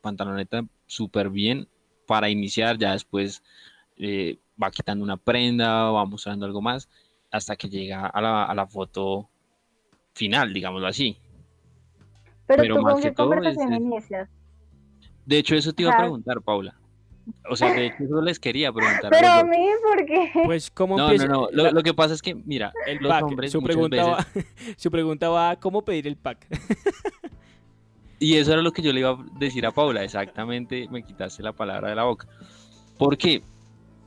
pantaloneta 0.00 0.64
súper 0.86 1.30
bien 1.30 1.66
para 2.06 2.30
iniciar, 2.30 2.78
ya 2.78 2.92
después 2.92 3.42
eh, 3.96 4.38
va 4.62 4.70
quitando 4.70 5.02
una 5.04 5.16
prenda, 5.16 5.90
va 5.90 6.04
mostrando 6.04 6.46
algo 6.46 6.62
más, 6.62 6.88
hasta 7.32 7.56
que 7.56 7.68
llega 7.68 8.06
a 8.06 8.20
la, 8.22 8.44
a 8.44 8.54
la 8.54 8.66
foto 8.68 9.28
final, 10.14 10.52
digámoslo 10.54 10.86
así. 10.86 11.16
Pero, 12.46 12.62
Pero 12.62 12.76
tú 12.76 12.82
más 12.82 12.92
con 12.94 13.02
que 13.02 13.08
qué 13.08 13.14
todo 13.16 13.32
es- 13.32 13.38
conversación 13.40 13.74
es- 13.74 13.80
inicias. 13.80 14.30
De 15.26 15.38
hecho, 15.38 15.56
eso 15.56 15.72
te 15.72 15.82
iba 15.82 15.90
a 15.92 15.96
preguntar, 15.96 16.40
Paula. 16.40 16.74
O 17.50 17.56
sea, 17.56 17.72
de 17.72 17.86
hecho, 17.86 18.04
eso 18.04 18.20
les 18.22 18.38
quería 18.38 18.72
preguntar. 18.72 19.10
Pero 19.10 19.28
a 19.28 19.44
mí, 19.44 19.66
¿por 19.82 20.06
qué? 20.06 20.30
Pues, 20.44 20.70
¿cómo 20.70 20.96
No, 20.96 21.04
no, 21.06 21.12
empieza? 21.12 21.32
no. 21.32 21.48
Lo, 21.52 21.70
lo 21.72 21.82
que 21.82 21.94
pasa 21.94 22.14
es 22.14 22.22
que, 22.22 22.34
mira, 22.34 22.72
el 22.86 22.98
los 22.98 23.10
pack. 23.10 23.24
hombres 23.24 23.52
su, 23.52 23.62
pregunta 23.62 23.96
veces- 23.96 24.12
va, 24.12 24.42
su 24.76 24.90
pregunta 24.90 25.28
va 25.28 25.50
a 25.50 25.60
cómo 25.60 25.82
pedir 25.82 26.06
el 26.06 26.16
pack. 26.16 26.46
Y 28.20 28.34
eso 28.34 28.52
era 28.52 28.62
lo 28.62 28.72
que 28.72 28.82
yo 28.82 28.92
le 28.92 28.98
iba 29.00 29.10
a 29.10 29.24
decir 29.38 29.64
a 29.64 29.70
Paula, 29.70 30.02
exactamente 30.02 30.88
me 30.90 31.04
quitaste 31.04 31.40
la 31.40 31.52
palabra 31.52 31.90
de 31.90 31.94
la 31.94 32.02
boca. 32.02 32.26
Porque 32.98 33.44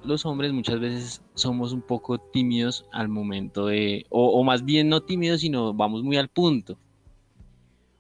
los 0.03 0.25
hombres 0.25 0.51
muchas 0.51 0.81
veces 0.81 1.21
somos 1.33 1.71
un 1.71 1.81
poco 1.81 2.17
tímidos 2.17 2.85
al 2.91 3.07
momento 3.07 3.67
de, 3.67 4.05
o, 4.09 4.31
o 4.37 4.43
más 4.43 4.65
bien 4.65 4.89
no 4.89 5.01
tímidos, 5.01 5.39
sino 5.39 5.73
vamos 5.73 6.03
muy 6.03 6.17
al 6.17 6.27
punto. 6.27 6.77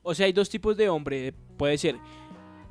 O 0.03 0.13
sea, 0.13 0.25
hay 0.25 0.33
dos 0.33 0.49
tipos 0.49 0.75
de 0.75 0.89
hombre. 0.89 1.33
Puede 1.55 1.77
ser 1.77 1.95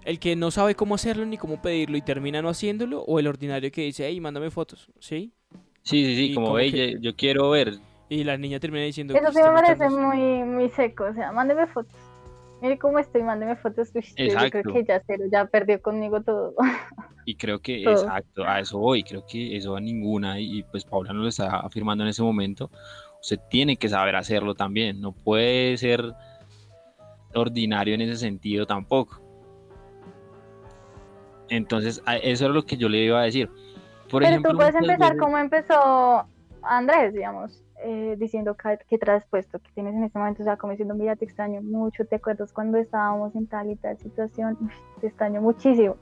el 0.04 0.18
que 0.18 0.36
no 0.36 0.50
sabe 0.50 0.74
cómo 0.74 0.94
hacerlo 0.94 1.24
ni 1.26 1.36
cómo 1.36 1.60
pedirlo 1.60 1.96
y 1.96 2.02
termina 2.02 2.40
no 2.42 2.48
haciéndolo, 2.48 3.02
o 3.02 3.18
el 3.18 3.26
ordinario 3.26 3.70
que 3.70 3.82
dice, 3.82 4.06
hey, 4.06 4.20
mándame 4.20 4.50
fotos, 4.50 4.90
¿sí? 4.98 5.32
Sí, 5.82 6.04
sí, 6.04 6.16
sí, 6.16 6.24
Y 6.32 6.34
como, 6.34 6.48
como 6.48 6.58
"Ey, 6.58 6.70
que- 6.70 6.92
yo, 6.94 6.98
yo 7.00 7.16
quiero 7.16 7.50
ver. 7.50 7.74
Y 8.08 8.24
la 8.24 8.36
niña 8.36 8.58
termina 8.60 8.84
diciendo... 8.84 9.14
Eso 9.14 9.22
"Pues, 9.24 9.34
sí 9.36 9.42
me 9.42 9.50
parece 9.52 9.88
muy, 9.90 10.42
muy 10.44 10.68
seco. 10.70 11.04
O 11.04 11.14
sea, 11.14 11.32
mándeme 11.32 11.66
fotos. 11.68 11.94
Mire 12.60 12.78
cómo 12.78 12.98
estoy, 12.98 13.22
mándeme 13.22 13.56
fotos. 13.56 13.90
Uy, 13.94 14.02
yo 14.18 14.50
creo 14.50 14.74
que 14.74 14.84
ya 14.84 15.02
cero, 15.06 15.24
ya 15.32 15.46
perdió 15.46 15.80
conmigo 15.80 16.22
todo. 16.22 16.54
Y 17.26 17.36
creo 17.36 17.60
que, 17.60 17.84
Todo. 17.84 17.92
exacto, 17.92 18.44
a 18.44 18.60
eso 18.60 18.78
voy, 18.78 19.04
creo 19.04 19.24
que 19.26 19.54
eso 19.56 19.76
a 19.76 19.80
ninguna, 19.80 20.40
y, 20.40 20.62
pues 20.64 20.84
Paula 20.84 21.12
nos 21.12 21.22
lo 21.22 21.28
está 21.28 21.60
afirmando 21.60 22.02
en 22.02 22.08
ese 22.10 22.22
momento, 22.22 22.70
usted 23.20 23.38
tiene 23.50 23.76
que 23.76 23.88
saber 23.90 24.16
hacerlo 24.16 24.54
también, 24.54 25.00
no 25.00 25.12
puede 25.12 25.76
ser 25.76 26.14
ordinario 27.34 27.94
en 27.94 28.00
ese 28.00 28.16
sentido 28.16 28.66
tampoco. 28.66 29.20
Entonces, 31.50 32.02
eso 32.22 32.46
es 32.46 32.50
lo 32.52 32.62
que 32.64 32.76
yo 32.76 32.88
le 32.88 32.98
iba 32.98 33.20
a 33.20 33.24
decir. 33.24 33.48
Por 34.10 34.22
Pero 34.22 34.30
ejemplo, 34.30 34.50
tú 34.52 34.56
puedes 34.56 34.74
empezar 34.74 35.08
veces- 35.10 35.18
como 35.20 35.36
empezó 35.38 36.24
Andrés, 36.62 37.12
digamos, 37.12 37.62
eh, 37.82 38.16
diciendo 38.18 38.54
que, 38.56 38.78
que 38.88 38.98
traes 38.98 39.24
puesto, 39.26 39.58
que 39.58 39.70
tienes 39.74 39.94
en 39.94 40.04
este 40.04 40.18
momento, 40.18 40.42
o 40.42 40.44
sea, 40.44 40.56
como 40.56 40.72
diciendo, 40.72 40.94
mira, 40.94 41.16
te 41.16 41.24
extraño 41.24 41.62
mucho, 41.62 42.04
¿te 42.04 42.16
acuerdas 42.16 42.52
cuando 42.52 42.78
estábamos 42.78 43.34
en 43.34 43.46
tal 43.46 43.70
y 43.70 43.76
tal 43.76 43.96
situación? 43.98 44.70
Te 45.00 45.06
extraño 45.06 45.40
muchísimo. 45.40 45.96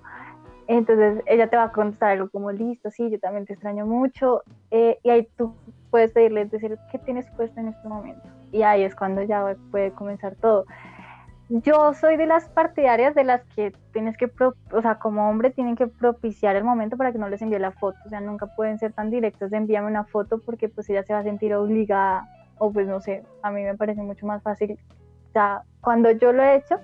Entonces 0.67 1.23
ella 1.27 1.49
te 1.49 1.57
va 1.57 1.65
a 1.65 1.73
contestar 1.73 2.11
algo 2.13 2.29
como, 2.29 2.51
listo, 2.53 2.91
sí, 2.91 3.09
yo 3.11 3.19
también 3.19 3.47
te 3.47 3.55
extraño 3.55 3.87
mucho. 3.87 4.43
eh, 4.71 4.99
y 5.03 5.09
ahí 5.11 5.27
tú 5.39 5.55
puedes 5.91 6.11
pedirle, 6.13 6.45
decir, 6.45 6.77
¿qué 6.93 6.99
tienes 6.99 7.27
puesto 7.37 7.59
en 7.59 7.69
este 7.69 7.89
momento? 7.89 8.29
Y 8.53 8.63
ahí 8.63 8.83
es 8.83 8.95
cuando 8.95 9.23
ya 9.23 9.57
puede 9.71 9.93
comenzar 9.93 10.35
todo. 10.37 10.67
Yo 11.51 11.95
soy 11.95 12.17
de 12.19 12.27
las 12.27 12.49
partidarias 12.51 13.15
de 13.15 13.25
las 13.25 13.43
que 13.57 13.73
tienes 13.93 14.17
que, 14.19 14.29
pro- 14.29 14.55
o 14.71 14.83
sea, 14.83 14.97
como 14.99 15.29
hombre 15.31 15.51
tienen 15.51 15.77
que 15.77 15.87
propiciar 15.87 16.57
el 16.57 16.65
momento 16.65 16.99
para 16.99 17.11
que 17.11 17.19
no 17.19 17.29
les 17.29 17.41
envíe 17.41 17.59
la 17.59 17.73
foto, 17.73 17.99
o 18.05 18.09
sea, 18.11 18.21
nunca 18.21 18.47
pueden 18.47 18.79
ser 18.79 18.93
tan 18.93 19.11
directos 19.11 19.51
de 19.51 19.57
envíame 19.57 19.87
una 19.89 20.05
foto 20.05 20.41
porque 20.45 20.69
pues 20.69 20.91
ella 20.91 21.03
se 21.05 21.15
va 21.15 21.21
a 21.21 21.23
sentir 21.23 21.55
obligada 21.55 22.27
o 22.59 22.71
pues 22.71 22.87
no 22.87 23.01
sé, 23.01 23.25
a 23.43 23.51
mí 23.51 23.63
me 23.63 23.77
parece 23.77 24.03
mucho 24.03 24.27
más 24.27 24.43
fácil, 24.43 24.73
o 24.73 25.33
sea, 25.33 25.63
cuando 25.81 26.11
yo 26.11 26.33
lo 26.33 26.43
he 26.43 26.57
hecho 26.57 26.79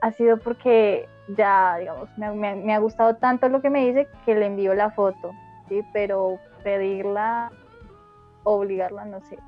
ha 0.00 0.10
sido 0.12 0.38
porque 0.38 1.06
ya, 1.36 1.76
digamos, 1.78 2.08
me, 2.18 2.32
me 2.56 2.74
ha 2.74 2.78
gustado 2.78 3.16
tanto 3.16 3.48
lo 3.48 3.60
que 3.62 3.70
me 3.70 3.86
dice 3.86 4.08
que 4.24 4.34
le 4.34 4.46
envío 4.46 4.74
la 4.74 4.90
foto, 4.90 5.32
¿sí? 5.68 5.82
Pero 5.92 6.40
pedirla, 6.64 7.52
obligarla, 8.42 9.04
no 9.04 9.20
sé. 9.22 9.38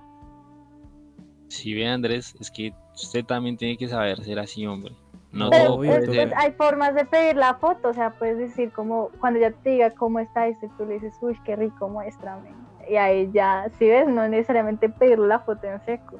Si 1.51 1.75
ve 1.75 1.87
Andrés, 1.89 2.35
es 2.41 2.51
que 2.51 2.73
usted 2.95 3.25
también 3.25 3.57
tiene 3.57 3.77
que 3.77 3.89
saber 3.89 4.23
ser 4.23 4.39
así, 4.39 4.67
hombre. 4.67 4.95
No 5.33 5.51
Pero, 5.51 5.83
ser. 5.83 6.07
Pues 6.07 6.33
hay 6.37 6.53
formas 6.53 6.95
de 6.95 7.05
pedir 7.05 7.37
la 7.37 7.55
foto, 7.55 7.89
o 7.89 7.93
sea, 7.93 8.11
puedes 8.19 8.39
decir 8.39 8.71
como, 8.73 9.11
cuando 9.21 9.41
ya 9.41 9.51
te 9.51 9.71
diga 9.71 9.91
cómo 9.91 10.21
está 10.21 10.47
este, 10.47 10.69
tú 10.79 10.87
le 10.87 10.95
dices, 10.95 11.13
uy, 11.21 11.37
qué 11.45 11.57
rico, 11.57 11.89
muéstrame. 11.89 12.51
Y 12.89 12.97
ahí 12.97 13.31
ya, 13.33 13.71
si 13.79 13.87
ves, 13.89 14.07
no 14.09 14.27
necesariamente 14.29 14.89
pedir 14.89 15.19
la 15.19 15.41
foto 15.41 15.67
en 15.67 15.85
seco. 15.85 16.19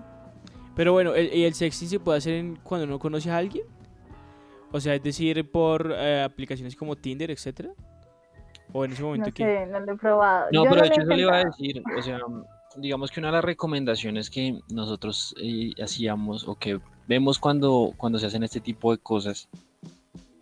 Pero 0.75 0.93
bueno, 0.93 1.15
el, 1.15 1.33
¿y 1.35 1.45
el 1.45 1.55
sexting 1.55 1.89
se 1.89 2.01
puede 2.01 2.19
hacer 2.19 2.35
en- 2.35 2.57
cuando 2.57 2.87
no 2.87 2.99
conoce 2.99 3.31
a 3.31 3.37
alguien? 3.37 3.65
O 4.73 4.81
sea, 4.81 4.95
es 4.95 5.03
decir, 5.03 5.49
por 5.51 5.93
eh, 5.97 6.23
aplicaciones 6.23 6.77
como 6.77 6.95
Tinder, 6.97 7.31
etcétera. 7.31 7.71
O 8.73 8.85
en 8.85 8.93
ese 8.93 9.03
momento 9.03 9.29
No 9.29 9.35
que... 9.35 9.43
sé, 9.45 9.67
no 9.67 9.81
lo 9.81 9.93
he 9.93 9.97
probado. 9.97 10.47
No, 10.53 10.65
Yo 10.65 10.71
pero 10.71 10.83
de 10.83 10.87
he 10.89 10.91
hecho 10.93 11.01
eso 11.03 11.11
le 11.11 11.23
iba 11.23 11.37
a 11.37 11.45
decir, 11.45 11.83
o 11.99 12.03
sea, 12.03 12.19
digamos 12.77 13.11
que 13.11 13.21
una 13.21 13.29
de 13.29 13.35
las 13.35 13.45
recomendaciones 13.45 14.31
que 14.31 14.61
nosotros 14.73 15.35
eh, 15.41 15.73
hacíamos 15.83 16.47
o 16.47 16.55
que 16.57 16.81
vemos 17.09 17.39
cuando, 17.39 17.93
cuando 17.97 18.19
se 18.19 18.27
hacen 18.27 18.43
este 18.43 18.61
tipo 18.61 18.93
de 18.93 18.99
cosas, 18.99 19.49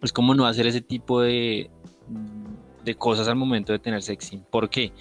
es 0.03 0.13
como 0.13 0.35
no 0.35 0.47
hacer 0.47 0.67
ese 0.67 0.81
tipo 0.81 1.21
de, 1.21 1.71
de 2.85 2.95
cosas 2.95 3.29
al 3.29 3.37
momento 3.37 3.73
de 3.73 3.79
tener 3.79 4.03
sexting. 4.03 4.45
¿Por 4.51 4.69
qué? 4.69 4.93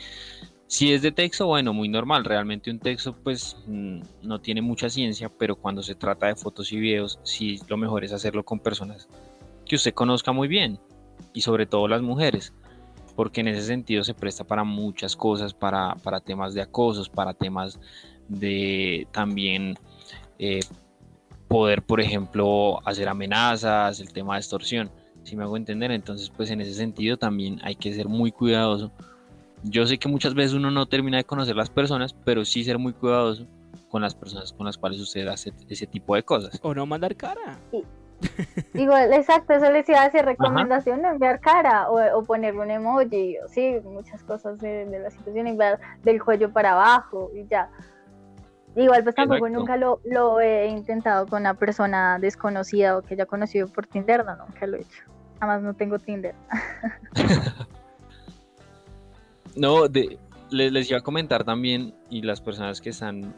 Si 0.67 0.91
es 0.91 1.01
de 1.01 1.11
texto, 1.11 1.47
bueno, 1.47 1.73
muy 1.73 1.87
normal, 1.87 2.25
realmente 2.25 2.69
un 2.69 2.79
texto 2.79 3.15
pues 3.15 3.55
mm, 3.67 4.01
no 4.23 4.41
tiene 4.41 4.61
mucha 4.61 4.89
ciencia, 4.89 5.29
pero 5.29 5.55
cuando 5.55 5.81
se 5.81 5.95
trata 5.95 6.27
de 6.27 6.35
fotos 6.35 6.71
y 6.71 6.79
videos, 6.79 7.19
sí 7.23 7.59
lo 7.67 7.77
mejor 7.77 8.03
es 8.03 8.11
hacerlo 8.11 8.43
con 8.43 8.59
personas 8.59 9.07
que 9.65 9.75
usted 9.75 9.93
conozca 9.93 10.31
muy 10.31 10.47
bien 10.47 10.79
y 11.33 11.41
sobre 11.41 11.65
todo 11.65 11.87
las 11.87 12.01
mujeres 12.01 12.53
porque 13.17 13.41
en 13.41 13.47
ese 13.47 13.63
sentido 13.63 14.03
se 14.03 14.13
presta 14.13 14.43
para 14.43 14.63
muchas 14.63 15.15
cosas, 15.15 15.51
para, 15.51 15.95
para 16.03 16.19
temas 16.19 16.53
de 16.53 16.61
acosos, 16.61 17.09
para 17.09 17.33
temas 17.33 17.79
de 18.27 19.07
también 19.11 19.73
eh, 20.37 20.59
poder, 21.47 21.81
por 21.81 21.99
ejemplo, 21.99 22.79
hacer 22.87 23.09
amenazas, 23.09 23.99
el 23.99 24.13
tema 24.13 24.35
de 24.35 24.41
extorsión, 24.41 24.91
si 25.23 25.35
me 25.35 25.43
hago 25.43 25.57
entender, 25.57 25.89
entonces 25.91 26.29
pues 26.29 26.51
en 26.51 26.61
ese 26.61 26.75
sentido 26.75 27.17
también 27.17 27.59
hay 27.63 27.75
que 27.75 27.91
ser 27.91 28.07
muy 28.07 28.31
cuidadoso. 28.31 28.91
Yo 29.63 29.87
sé 29.87 29.97
que 29.97 30.07
muchas 30.07 30.35
veces 30.35 30.53
uno 30.53 30.69
no 30.69 30.85
termina 30.85 31.17
de 31.17 31.23
conocer 31.23 31.55
las 31.55 31.71
personas, 31.71 32.13
pero 32.13 32.45
sí 32.45 32.63
ser 32.63 32.77
muy 32.77 32.93
cuidadoso 32.93 33.47
con 33.89 34.03
las 34.03 34.13
personas 34.13 34.53
con 34.53 34.67
las 34.67 34.77
cuales 34.77 34.99
usted 34.99 35.27
hace 35.27 35.51
ese 35.67 35.87
tipo 35.87 36.13
de 36.13 36.21
cosas. 36.21 36.59
O 36.61 36.75
no 36.75 36.85
mandar 36.85 37.15
cara. 37.15 37.59
Igual, 38.73 39.13
exacto, 39.13 39.53
eso 39.53 39.71
les 39.71 39.87
iba 39.89 40.01
a 40.01 40.05
decir 40.05 40.25
recomendación, 40.25 41.01
no 41.01 41.09
enviar 41.09 41.39
cara 41.39 41.89
o, 41.89 42.17
o 42.17 42.23
poner 42.23 42.55
un 42.55 42.71
emoji, 42.71 43.37
o 43.39 43.47
sí, 43.47 43.77
muchas 43.83 44.23
cosas 44.23 44.59
de, 44.59 44.85
de 44.85 44.99
la 44.99 45.11
situación, 45.11 45.47
enviar 45.47 45.79
del 46.03 46.23
cuello 46.23 46.51
para 46.51 46.73
abajo 46.73 47.31
y 47.35 47.47
ya. 47.47 47.69
Igual, 48.75 49.03
pues 49.03 49.15
tampoco 49.15 49.47
Exacto. 49.47 49.59
nunca 49.59 49.77
lo, 49.77 50.01
lo 50.03 50.39
he 50.39 50.67
intentado 50.67 51.25
con 51.25 51.41
una 51.41 51.55
persona 51.55 52.19
desconocida 52.19 52.97
o 52.97 53.01
que 53.01 53.15
haya 53.15 53.25
conocido 53.25 53.67
por 53.67 53.87
Tinder, 53.87 54.23
no, 54.23 54.35
nunca 54.35 54.67
lo 54.67 54.77
he 54.77 54.81
hecho. 54.81 55.03
Además 55.39 55.61
no 55.63 55.73
tengo 55.73 55.99
Tinder. 55.99 56.35
No, 59.55 59.87
de, 59.87 60.19
les, 60.51 60.71
les 60.71 60.89
iba 60.91 60.99
a 60.99 61.01
comentar 61.01 61.43
también, 61.43 61.95
y 62.11 62.21
las 62.21 62.41
personas 62.41 62.79
que 62.79 62.91
están, 62.91 63.33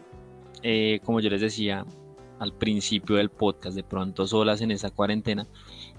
eh, 0.63 0.99
como 1.05 1.21
yo 1.21 1.29
les 1.29 1.39
decía 1.39 1.85
al 2.39 2.53
principio 2.53 3.17
del 3.17 3.29
podcast, 3.29 3.75
de 3.75 3.83
pronto 3.83 4.25
solas 4.25 4.61
en 4.61 4.71
esa 4.71 4.89
cuarentena, 4.89 5.47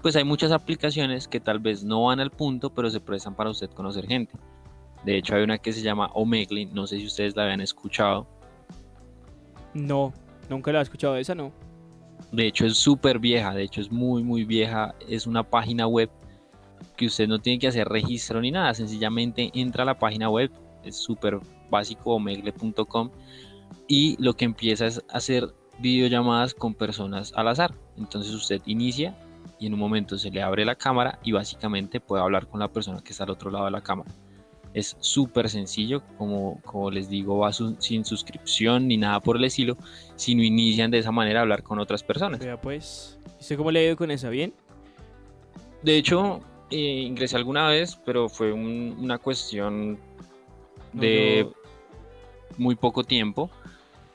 pues 0.01 0.15
hay 0.15 0.23
muchas 0.23 0.51
aplicaciones 0.51 1.27
que 1.27 1.39
tal 1.39 1.59
vez 1.59 1.83
no 1.83 2.05
van 2.05 2.19
al 2.19 2.31
punto, 2.31 2.73
pero 2.73 2.89
se 2.89 2.99
prestan 2.99 3.35
para 3.35 3.51
usted 3.51 3.69
conocer 3.69 4.07
gente. 4.07 4.33
De 5.05 5.17
hecho, 5.17 5.35
hay 5.35 5.43
una 5.43 5.57
que 5.57 5.73
se 5.73 5.81
llama 5.81 6.11
Omegle, 6.13 6.65
no 6.65 6.87
sé 6.87 6.97
si 6.97 7.05
ustedes 7.05 7.35
la 7.35 7.43
habían 7.43 7.61
escuchado. 7.61 8.27
No, 9.73 10.13
nunca 10.49 10.71
la 10.71 10.79
he 10.79 10.83
escuchado, 10.83 11.15
esa 11.15 11.35
no. 11.35 11.51
De 12.31 12.47
hecho, 12.47 12.65
es 12.65 12.77
súper 12.77 13.19
vieja, 13.19 13.53
de 13.53 13.63
hecho, 13.63 13.81
es 13.81 13.91
muy, 13.91 14.23
muy 14.23 14.45
vieja. 14.45 14.95
Es 15.07 15.27
una 15.27 15.43
página 15.43 15.87
web 15.87 16.09
que 16.95 17.07
usted 17.07 17.27
no 17.27 17.39
tiene 17.39 17.59
que 17.59 17.67
hacer 17.67 17.87
registro 17.87 18.41
ni 18.41 18.51
nada, 18.51 18.73
sencillamente 18.73 19.51
entra 19.53 19.83
a 19.83 19.85
la 19.85 19.99
página 19.99 20.29
web, 20.29 20.51
es 20.83 20.97
súper 20.97 21.39
básico, 21.69 22.15
omegle.com, 22.15 23.09
y 23.87 24.21
lo 24.21 24.35
que 24.35 24.45
empieza 24.45 24.85
es 24.85 25.03
hacer 25.09 25.53
videollamadas 25.81 26.53
con 26.53 26.73
personas 26.73 27.33
al 27.35 27.47
azar. 27.47 27.73
Entonces 27.97 28.33
usted 28.33 28.61
inicia 28.65 29.15
y 29.59 29.67
en 29.67 29.73
un 29.73 29.79
momento 29.79 30.17
se 30.17 30.31
le 30.31 30.41
abre 30.41 30.65
la 30.65 30.75
cámara 30.75 31.19
y 31.23 31.31
básicamente 31.31 31.99
puede 31.99 32.23
hablar 32.23 32.47
con 32.47 32.59
la 32.59 32.67
persona 32.67 33.01
que 33.03 33.11
está 33.11 33.23
al 33.25 33.31
otro 33.31 33.51
lado 33.51 33.65
de 33.65 33.71
la 33.71 33.81
cámara. 33.81 34.11
Es 34.73 34.95
súper 35.01 35.49
sencillo, 35.49 36.01
como, 36.17 36.61
como 36.63 36.89
les 36.91 37.09
digo, 37.09 37.39
va 37.39 37.51
sin 37.51 38.05
suscripción 38.05 38.87
ni 38.87 38.95
nada 38.95 39.19
por 39.19 39.35
el 39.35 39.43
estilo, 39.43 39.75
sino 40.15 40.43
inician 40.43 40.89
de 40.91 40.99
esa 40.99 41.11
manera 41.11 41.39
a 41.39 41.41
hablar 41.41 41.61
con 41.61 41.77
otras 41.79 42.03
personas. 42.03 42.39
Vea 42.39 42.59
pues, 42.59 43.19
¿y 43.37 43.41
usted 43.41 43.57
cómo 43.57 43.69
le 43.71 43.81
ha 43.81 43.83
ido 43.87 43.97
con 43.97 44.11
esa? 44.11 44.29
¿Bien? 44.29 44.53
De 45.83 45.97
hecho, 45.97 46.39
eh, 46.69 47.01
ingresé 47.05 47.35
alguna 47.35 47.67
vez, 47.67 47.99
pero 48.05 48.29
fue 48.29 48.53
un- 48.53 48.95
una 48.97 49.17
cuestión 49.17 49.99
No, 50.93 51.01
de 51.01 51.47
muy 52.57 52.75
poco 52.75 53.03
tiempo. 53.03 53.49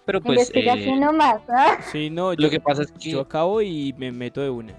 Pero 0.07 0.23
pues 0.23 0.39
Investigación 0.39 0.99
eh, 0.99 1.01
nomás, 1.01 1.43
¿ah? 1.49 1.79
Sí, 1.93 2.09
no, 2.09 2.29
lo 2.31 2.35
yo, 2.35 2.49
que 2.49 2.61
pasa 2.61 2.83
es 2.83 2.93
que 2.93 3.11
yo 3.11 3.21
acabo 3.21 3.61
y 3.61 3.93
me 3.99 4.11
meto 4.13 4.41
de 4.41 4.49
una. 4.49 4.73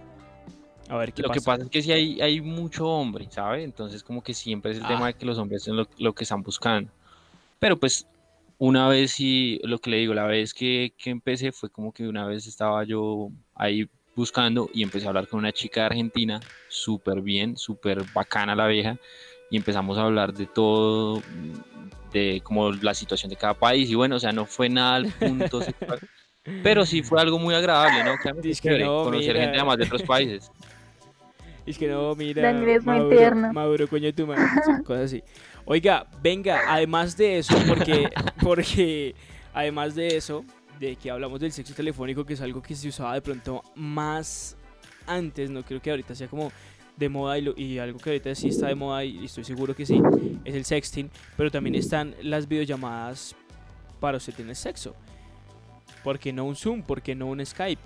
A 0.89 0.97
ver 0.97 1.11
qué 1.11 1.21
lo 1.21 1.29
que 1.29 1.39
pasa. 1.41 1.51
pasa 1.51 1.63
es 1.65 1.69
que 1.69 1.81
sí 1.81 1.91
hay, 1.91 2.21
hay 2.21 2.39
mucho 2.39 2.87
hombre, 2.87 3.27
¿sabe? 3.29 3.63
Entonces 3.63 4.03
como 4.03 4.23
que 4.23 4.33
siempre 4.33 4.71
es 4.71 4.77
el 4.77 4.85
Ah. 4.85 4.87
tema 4.87 5.07
de 5.07 5.13
que 5.15 5.25
los 5.25 5.37
hombres 5.37 5.63
son 5.63 5.75
lo, 5.75 5.85
lo 5.99 6.13
que 6.13 6.23
están 6.23 6.41
buscando. 6.43 6.89
Pero 7.59 7.77
pues 7.77 8.07
una 8.57 8.87
vez 8.87 9.11
sí, 9.11 9.59
lo 9.63 9.79
que 9.79 9.89
le 9.89 9.97
digo, 9.97 10.13
la 10.13 10.23
vez 10.25 10.53
que, 10.53 10.93
que 10.97 11.09
empecé 11.09 11.51
fue 11.51 11.69
como 11.69 11.91
que 11.91 12.07
una 12.07 12.25
vez 12.25 12.47
estaba 12.47 12.85
yo 12.85 13.29
ahí 13.53 13.87
buscando 14.15 14.69
y 14.73 14.81
empecé 14.81 15.05
a 15.05 15.09
hablar 15.09 15.27
con 15.27 15.39
una 15.39 15.51
chica 15.51 15.81
de 15.81 15.85
Argentina, 15.87 16.39
súper 16.69 17.21
bien, 17.21 17.57
súper 17.57 18.03
bacana 18.13 18.55
la 18.55 18.65
vieja, 18.67 18.97
y 19.49 19.57
empezamos 19.57 19.97
a 19.97 20.03
hablar 20.03 20.33
de 20.33 20.45
todo, 20.45 21.21
de 22.11 22.41
como 22.43 22.71
la 22.71 22.93
situación 22.93 23.29
de 23.29 23.35
cada 23.35 23.53
país, 23.53 23.89
y 23.89 23.95
bueno, 23.95 24.15
o 24.17 24.19
sea, 24.19 24.31
no 24.31 24.45
fue 24.45 24.69
nada 24.69 24.95
al 24.95 25.07
punto 25.07 25.61
sexual, 25.61 25.99
pero 26.63 26.85
sí 26.85 27.03
fue 27.03 27.21
algo 27.21 27.39
muy 27.39 27.55
agradable, 27.55 28.03
¿no? 28.03 28.17
Que 28.17 28.49
es 28.49 28.61
que 28.61 28.79
no, 28.79 29.03
conocer 29.03 29.33
mira. 29.33 29.41
gente 29.41 29.57
además 29.57 29.77
de 29.77 29.83
otros 29.85 30.03
países. 30.03 30.51
Es 31.67 31.77
que 31.77 31.89
no, 31.89 32.15
mira. 32.15 32.43
Daniel 32.43 32.69
es 32.69 32.85
muy 32.85 33.09
tierno. 33.09 33.51
Mauro, 33.51 33.89
coño, 33.89 34.13
tu 34.13 34.25
madre. 34.25 34.41
Cosas 34.85 35.03
así. 35.03 35.23
Oiga, 35.65 36.07
venga, 36.23 36.61
además 36.65 37.17
de 37.17 37.39
eso, 37.39 37.57
porque, 37.67 38.09
porque 38.41 39.13
además 39.53 39.93
de 39.93 40.15
eso, 40.15 40.45
de 40.79 40.95
que 40.95 41.11
hablamos 41.11 41.41
del 41.41 41.51
sexo 41.51 41.73
telefónico, 41.73 42.25
que 42.25 42.35
es 42.35 42.41
algo 42.41 42.61
que 42.61 42.73
se 42.73 42.87
usaba 42.87 43.15
de 43.15 43.21
pronto 43.21 43.61
más 43.75 44.55
antes, 45.05 45.49
no 45.49 45.61
creo 45.63 45.81
que 45.81 45.91
ahorita 45.91 46.15
sea 46.15 46.29
como 46.29 46.53
de 46.97 47.09
moda 47.09 47.37
y, 47.37 47.41
lo- 47.43 47.53
y 47.57 47.79
algo 47.79 47.99
que 47.99 48.09
ahorita 48.09 48.33
sí 48.35 48.49
está 48.49 48.67
de 48.67 48.75
moda 48.75 49.03
y 49.05 49.25
estoy 49.25 49.43
seguro 49.43 49.75
que 49.75 49.85
sí, 49.85 50.01
es 50.43 50.55
el 50.55 50.65
sexting, 50.65 51.09
pero 51.37 51.49
también 51.51 51.75
están 51.75 52.15
las 52.21 52.47
videollamadas 52.47 53.35
para 53.99 54.17
usted 54.17 54.33
tener 54.33 54.55
sexo. 54.55 54.95
¿Por 56.03 56.19
qué 56.19 56.31
no 56.33 56.45
un 56.45 56.55
Zoom? 56.55 56.81
¿Por 56.83 57.01
qué 57.01 57.15
no 57.15 57.27
un 57.27 57.45
Skype? 57.45 57.81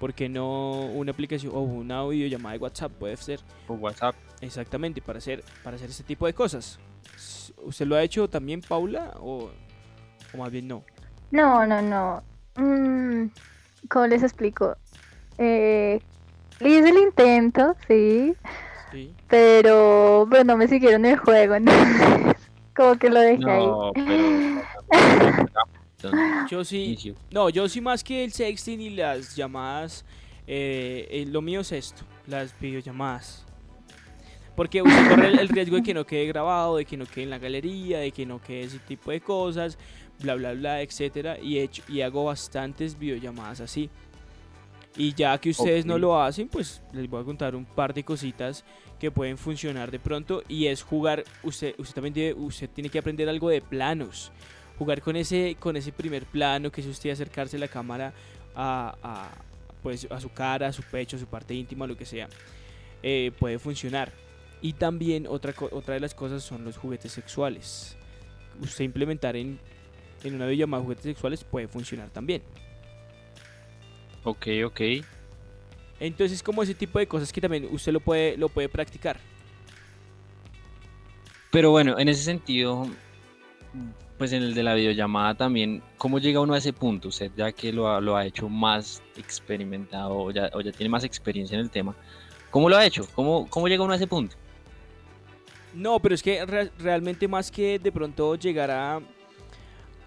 ¿Por 0.00 0.12
qué 0.14 0.28
no 0.28 0.86
una 0.86 1.12
aplicación 1.12 1.52
o 1.54 1.60
una 1.60 2.04
videollamada 2.06 2.52
de 2.54 2.58
WhatsApp? 2.58 2.92
Puede 2.92 3.16
ser 3.16 3.40
Por 3.66 3.78
WhatsApp. 3.78 4.14
exactamente 4.40 5.00
para 5.00 5.18
hacer, 5.18 5.42
para 5.62 5.76
hacer 5.76 5.88
ese 5.90 6.02
tipo 6.04 6.26
de 6.26 6.34
cosas. 6.34 6.78
¿Usted 7.64 7.86
lo 7.86 7.96
ha 7.96 8.02
hecho 8.02 8.28
también, 8.28 8.60
Paula? 8.60 9.14
¿O, 9.20 9.50
o 10.34 10.36
más 10.36 10.50
bien 10.50 10.68
no? 10.68 10.84
No, 11.30 11.66
no, 11.66 11.80
no. 11.82 12.22
Mm, 12.56 13.28
¿Cómo 13.88 14.06
les 14.06 14.22
explico? 14.22 14.76
Eh, 15.38 16.00
hice 16.60 16.88
el 16.88 16.98
intento, 16.98 17.74
sí, 17.88 18.34
Sí. 18.92 19.12
pero 19.28 20.26
pero 20.30 20.44
no 20.44 20.56
me 20.56 20.68
siguieron 20.68 21.04
el 21.04 21.16
juego, 21.18 21.54
entonces 21.56 22.34
como 22.76 22.96
que 22.98 23.10
lo 23.10 23.20
dejé 23.20 23.50
ahí. 23.50 23.66
No, 23.66 23.92
pero. 23.94 25.46
Entonces, 25.96 26.50
Yo 26.50 26.64
sí, 26.64 27.14
no, 27.30 27.48
yo 27.48 27.68
sí 27.68 27.80
más 27.80 28.04
que 28.04 28.22
el 28.24 28.32
sexting 28.32 28.80
y 28.80 28.90
las 28.90 29.34
llamadas, 29.34 30.04
eh, 30.46 31.06
eh, 31.10 31.26
lo 31.26 31.40
mío 31.42 31.60
es 31.60 31.72
esto, 31.72 32.02
las 32.26 32.58
videollamadas. 32.60 33.44
Porque 34.54 34.80
usted 34.80 35.08
corre 35.10 35.28
el, 35.28 35.38
el 35.38 35.48
riesgo 35.48 35.76
de 35.76 35.82
que 35.82 35.92
no 35.94 36.06
quede 36.06 36.26
grabado, 36.26 36.76
de 36.76 36.84
que 36.84 36.96
no 36.96 37.04
quede 37.06 37.24
en 37.24 37.30
la 37.30 37.38
galería, 37.38 37.98
de 37.98 38.10
que 38.12 38.24
no 38.24 38.40
quede 38.40 38.62
ese 38.62 38.78
tipo 38.78 39.10
de 39.10 39.20
cosas, 39.20 39.76
bla 40.20 40.34
bla 40.34 40.52
bla, 40.52 40.80
etcétera. 40.80 41.38
Y 41.40 41.58
he 41.58 41.64
hecho, 41.64 41.82
y 41.88 42.00
hago 42.02 42.24
bastantes 42.24 42.98
videollamadas 42.98 43.60
así. 43.60 43.90
Y 44.98 45.12
ya 45.12 45.36
que 45.38 45.50
ustedes 45.50 45.84
no 45.84 45.98
lo 45.98 46.20
hacen, 46.20 46.48
pues 46.48 46.80
les 46.92 47.08
voy 47.08 47.20
a 47.20 47.24
contar 47.24 47.54
un 47.54 47.66
par 47.66 47.92
de 47.92 48.02
cositas 48.02 48.64
que 48.98 49.10
pueden 49.10 49.36
funcionar 49.36 49.90
de 49.90 49.98
pronto. 49.98 50.42
Y 50.48 50.66
es 50.66 50.82
jugar, 50.82 51.22
usted, 51.42 51.74
usted 51.78 51.94
también 51.94 52.14
tiene, 52.14 52.32
usted 52.34 52.70
tiene 52.70 52.88
que 52.88 52.98
aprender 52.98 53.28
algo 53.28 53.50
de 53.50 53.60
planos. 53.60 54.32
Jugar 54.78 55.02
con 55.02 55.16
ese, 55.16 55.56
con 55.60 55.76
ese 55.76 55.92
primer 55.92 56.24
plano, 56.24 56.70
que 56.72 56.80
es 56.80 56.86
usted 56.86 57.10
acercarse 57.10 57.58
la 57.58 57.68
cámara 57.68 58.12
a, 58.54 58.96
a, 59.02 59.28
pues, 59.82 60.06
a 60.10 60.18
su 60.20 60.30
cara, 60.30 60.68
a 60.68 60.72
su 60.72 60.82
pecho, 60.82 61.16
a 61.16 61.20
su 61.20 61.26
parte 61.26 61.54
íntima, 61.54 61.86
lo 61.86 61.96
que 61.96 62.06
sea. 62.06 62.28
eh, 63.02 63.32
puede 63.38 63.58
funcionar. 63.58 64.12
Y 64.62 64.72
también 64.72 65.26
otra, 65.26 65.54
otra 65.70 65.94
de 65.94 66.00
las 66.00 66.14
cosas 66.14 66.42
son 66.42 66.64
los 66.64 66.76
juguetes 66.76 67.12
sexuales. 67.12 67.96
Usted 68.60 68.84
implementar 68.84 69.36
en, 69.36 69.58
en 70.24 70.34
una 70.34 70.46
videollamada 70.46 70.82
juguetes 70.82 71.04
sexuales 71.04 71.44
puede 71.44 71.68
funcionar 71.68 72.10
también. 72.10 72.42
Ok, 74.26 74.48
ok. 74.66 74.80
Entonces, 76.00 76.42
como 76.42 76.64
ese 76.64 76.74
tipo 76.74 76.98
de 76.98 77.06
cosas 77.06 77.32
que 77.32 77.40
también 77.40 77.68
usted 77.70 77.92
lo 77.92 78.00
puede, 78.00 78.36
lo 78.36 78.48
puede 78.48 78.68
practicar. 78.68 79.20
Pero 81.52 81.70
bueno, 81.70 81.96
en 81.96 82.08
ese 82.08 82.24
sentido, 82.24 82.88
pues 84.18 84.32
en 84.32 84.42
el 84.42 84.52
de 84.52 84.64
la 84.64 84.74
videollamada 84.74 85.34
también, 85.36 85.80
¿cómo 85.96 86.18
llega 86.18 86.40
uno 86.40 86.54
a 86.54 86.58
ese 86.58 86.72
punto? 86.72 87.08
Usted 87.08 87.30
ya 87.36 87.52
que 87.52 87.72
lo 87.72 87.88
ha, 87.88 88.00
lo 88.00 88.16
ha 88.16 88.26
hecho 88.26 88.48
más 88.48 89.00
experimentado 89.16 90.12
o 90.16 90.30
ya, 90.32 90.50
o 90.52 90.60
ya 90.60 90.72
tiene 90.72 90.90
más 90.90 91.04
experiencia 91.04 91.54
en 91.54 91.60
el 91.60 91.70
tema, 91.70 91.94
¿cómo 92.50 92.68
lo 92.68 92.76
ha 92.76 92.84
hecho? 92.84 93.06
¿Cómo, 93.14 93.46
cómo 93.48 93.68
llega 93.68 93.84
uno 93.84 93.92
a 93.92 93.96
ese 93.96 94.08
punto? 94.08 94.34
No, 95.72 96.00
pero 96.00 96.16
es 96.16 96.22
que 96.22 96.44
re- 96.44 96.72
realmente 96.78 97.28
más 97.28 97.50
que 97.52 97.78
de 97.78 97.92
pronto 97.92 98.34
llegar 98.34 98.70
a, 98.72 99.00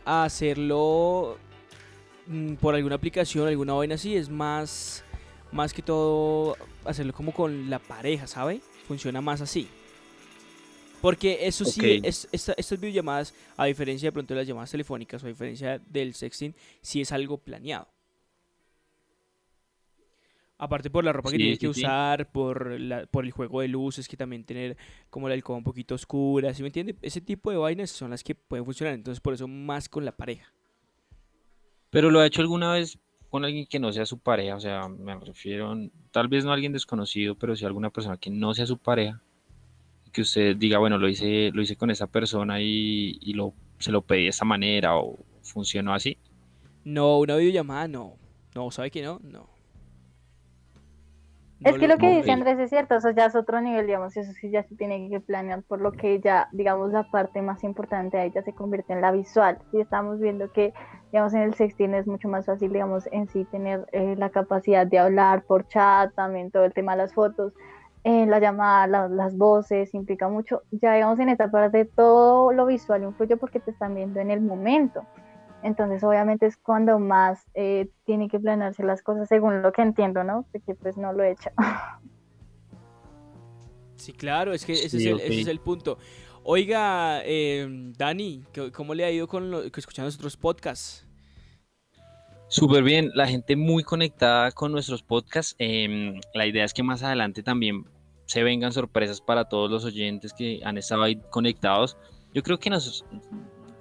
a 0.06 0.24
hacerlo 0.26 1.38
por 2.62 2.76
alguna 2.76 2.96
aplicación, 2.96 3.48
alguna 3.48 3.74
vaina 3.74 3.96
así, 3.96 4.16
es 4.16 4.30
más, 4.30 5.04
más 5.52 5.74
que 5.74 5.82
todo 5.82 6.56
hacerlo 6.86 7.14
como 7.14 7.34
con 7.34 7.70
la 7.70 7.80
pareja, 7.80 8.28
¿sabe? 8.28 8.62
Funciona 8.88 9.22
más 9.22 9.42
así. 9.42 9.68
Porque 11.02 11.48
eso 11.48 11.64
sí, 11.64 12.02
es, 12.04 12.28
esta- 12.32 12.54
estas 12.58 12.80
videollamadas, 12.80 13.34
a 13.56 13.66
diferencia 13.66 14.08
de 14.08 14.12
pronto 14.12 14.34
de 14.34 14.42
las 14.42 14.48
llamadas 14.48 14.70
telefónicas 14.72 15.24
o 15.24 15.28
a 15.28 15.30
diferencia 15.30 15.80
del 15.80 16.14
sexting, 16.14 16.54
sí 16.82 17.02
es 17.02 17.12
algo 17.12 17.38
planeado. 17.38 17.88
Aparte 20.58 20.90
por 20.90 21.06
la 21.06 21.14
ropa 21.14 21.30
que 21.32 21.38
Sí, 21.38 21.44
tienes 21.44 21.58
que 21.60 21.68
sí. 21.74 21.80
usar, 21.82 22.30
por, 22.34 22.78
la, 22.82 23.06
por 23.06 23.24
el 23.24 23.32
juego 23.32 23.62
de 23.62 23.70
luces, 23.70 24.10
que 24.10 24.18
también 24.18 24.44
tener 24.44 24.76
como 25.10 25.30
la 25.30 25.36
alcoba 25.36 25.58
un 25.58 25.64
poquito 25.64 25.96
oscura, 25.96 26.54
¿sí 26.54 26.62
me 26.64 26.68
entiende? 26.68 26.98
Ese 27.02 27.22
tipo 27.22 27.50
de 27.50 27.56
vainas 27.56 27.92
son 27.92 28.10
las 28.12 28.24
que 28.26 28.36
pueden 28.36 28.66
funcionar, 28.66 28.94
entonces 28.94 29.22
por 29.22 29.34
eso 29.34 29.48
más 29.48 29.88
con 29.88 30.04
la 30.04 30.12
pareja. 30.12 30.52
¿Pero 31.90 32.12
lo 32.12 32.20
ha 32.20 32.26
hecho 32.26 32.42
alguna 32.42 32.74
vez 32.74 33.00
con 33.30 33.46
alguien 33.46 33.66
que 33.68 33.80
no 33.80 33.92
sea 33.92 34.06
su 34.06 34.20
pareja? 34.20 34.56
O 34.56 34.60
sea, 34.60 34.88
me 34.88 35.16
refiero, 35.20 35.76
tal 36.12 36.28
vez 36.28 36.44
no 36.46 36.52
a 36.52 36.54
alguien 36.54 36.74
desconocido, 36.74 37.36
pero 37.36 37.56
sí 37.56 37.66
alguna 37.66 37.90
persona 37.90 38.18
que 38.18 38.30
no 38.30 38.54
sea 38.54 38.66
su 38.66 38.78
pareja. 38.78 39.22
Que 40.12 40.22
usted 40.22 40.56
diga, 40.56 40.80
bueno, 40.80 40.98
lo 40.98 41.08
hice, 41.08 41.52
lo 41.54 41.62
hice 41.62 41.76
con 41.76 41.92
esa 41.92 42.08
persona 42.08 42.62
y, 42.62 43.18
y 43.22 43.34
lo, 43.34 43.54
se 43.80 43.92
lo 43.92 44.02
pedí 44.02 44.24
de 44.24 44.30
esta 44.30 44.46
manera 44.46 44.98
o 44.98 45.18
funcionó 45.44 45.94
así. 45.94 46.18
No, 46.84 47.20
una 47.20 47.36
videollamada 47.36 47.88
no. 47.88 48.18
No, 48.56 48.72
¿sabe 48.72 48.92
que 48.92 49.04
no? 49.04 49.20
No. 49.24 49.59
Es 51.64 51.78
que 51.78 51.88
lo 51.90 51.98
que 51.98 52.10
dice 52.10 52.32
Andrés 52.32 52.58
es 52.60 52.70
cierto, 52.70 52.96
eso 52.96 53.10
ya 53.12 53.26
es 53.26 53.36
otro 53.36 53.60
nivel, 53.60 53.86
digamos, 53.86 54.16
eso 54.16 54.32
sí 54.34 54.50
ya 54.50 54.64
se 54.64 54.76
tiene 54.76 55.10
que 55.10 55.20
planear, 55.20 55.62
por 55.64 55.82
lo 55.82 55.92
que 55.92 56.20
ya, 56.22 56.48
digamos, 56.54 56.92
la 56.92 57.04
parte 57.04 57.42
más 57.42 57.64
importante 57.66 58.18
ahí 58.18 58.32
ya 58.32 58.42
se 58.44 58.54
convierte 58.54 58.94
en 58.94 59.02
la 59.02 59.12
visual. 59.12 59.60
Y 59.74 59.82
estamos 59.82 60.20
viendo 60.20 60.52
que, 60.54 60.74
digamos, 61.12 61.34
en 61.34 61.42
el 61.42 61.54
sexting 61.56 61.94
es 61.96 62.08
mucho 62.08 62.30
más 62.30 62.46
fácil, 62.46 62.72
digamos, 62.72 63.08
en 63.12 63.28
sí 63.28 63.46
tener 63.46 63.86
eh, 63.92 64.16
la 64.18 64.30
capacidad 64.30 64.88
de 64.88 65.00
hablar 65.00 65.44
por 65.44 65.68
chat, 65.68 66.14
también 66.16 66.50
todo 66.52 66.64
el 66.66 66.74
tema 66.74 66.94
de 66.94 67.00
las 67.00 67.14
fotos. 67.14 67.54
eh, 68.04 68.26
la 68.28 68.40
llamada, 68.40 68.88
las 69.10 69.38
voces, 69.38 69.94
implica 69.94 70.30
mucho. 70.30 70.64
Ya 70.72 70.94
digamos 70.94 71.20
en 71.20 71.30
esta 71.30 71.52
parte 71.52 71.86
todo 71.86 72.52
lo 72.54 72.66
visual 72.66 73.04
influye 73.04 73.38
porque 73.38 73.60
te 73.60 73.72
están 73.72 73.96
viendo 73.96 74.20
en 74.20 74.32
el 74.32 74.42
momento. 74.42 75.06
Entonces 75.64 76.04
obviamente 76.04 76.46
es 76.46 76.58
cuando 76.58 77.00
más 77.00 77.46
eh, 77.54 77.90
tiene 78.06 78.30
que 78.30 78.40
planearse 78.40 78.84
las 78.84 79.02
cosas 79.02 79.28
según 79.28 79.62
lo 79.62 79.72
que 79.72 79.82
entiendo, 79.82 80.24
¿no? 80.24 80.46
Porque 80.52 80.76
pues 80.76 80.98
no 80.98 81.14
lo 81.14 81.24
he 81.24 81.32
hecho. 81.32 81.50
Sí, 83.96 84.14
claro, 84.14 84.54
es 84.54 84.66
que 84.66 84.72
ese, 84.72 84.96
es, 84.96 85.48
el, 85.48 85.60
punto. 85.60 85.98
Oiga, 86.44 87.22
eh, 87.26 87.68
Dani, 87.98 88.46
¿cómo 88.74 88.94
le 88.94 89.04
ha 89.04 89.12
ido 89.12 89.28
con 89.28 89.52
lo, 89.52 89.62
escuchando 89.62 90.06
nuestros 90.06 90.38
podcasts? 90.38 91.06
Súper 92.48 92.82
bien, 92.82 93.12
la 93.14 93.28
gente 93.28 93.58
muy 93.58 93.84
conectada 93.84 94.54
con 94.54 94.72
nuestros 94.72 95.04
podcasts. 95.04 95.54
Em, 95.60 96.20
la 96.34 96.48
idea 96.48 96.64
es 96.64 96.74
que 96.74 96.82
más 96.82 97.04
adelante 97.04 97.44
también 97.44 97.84
se 98.26 98.42
vengan 98.42 98.72
sorpresas 98.72 99.20
para 99.20 99.50
todos 99.50 99.70
los 99.70 99.84
oyentes 99.84 100.34
que 100.34 100.62
han 100.64 100.78
estado 100.78 101.04
ahí 101.04 101.22
conectados. 101.30 101.98
Yo 102.34 102.42
creo 102.42 102.58
que 102.58 102.70
nos 102.70 103.04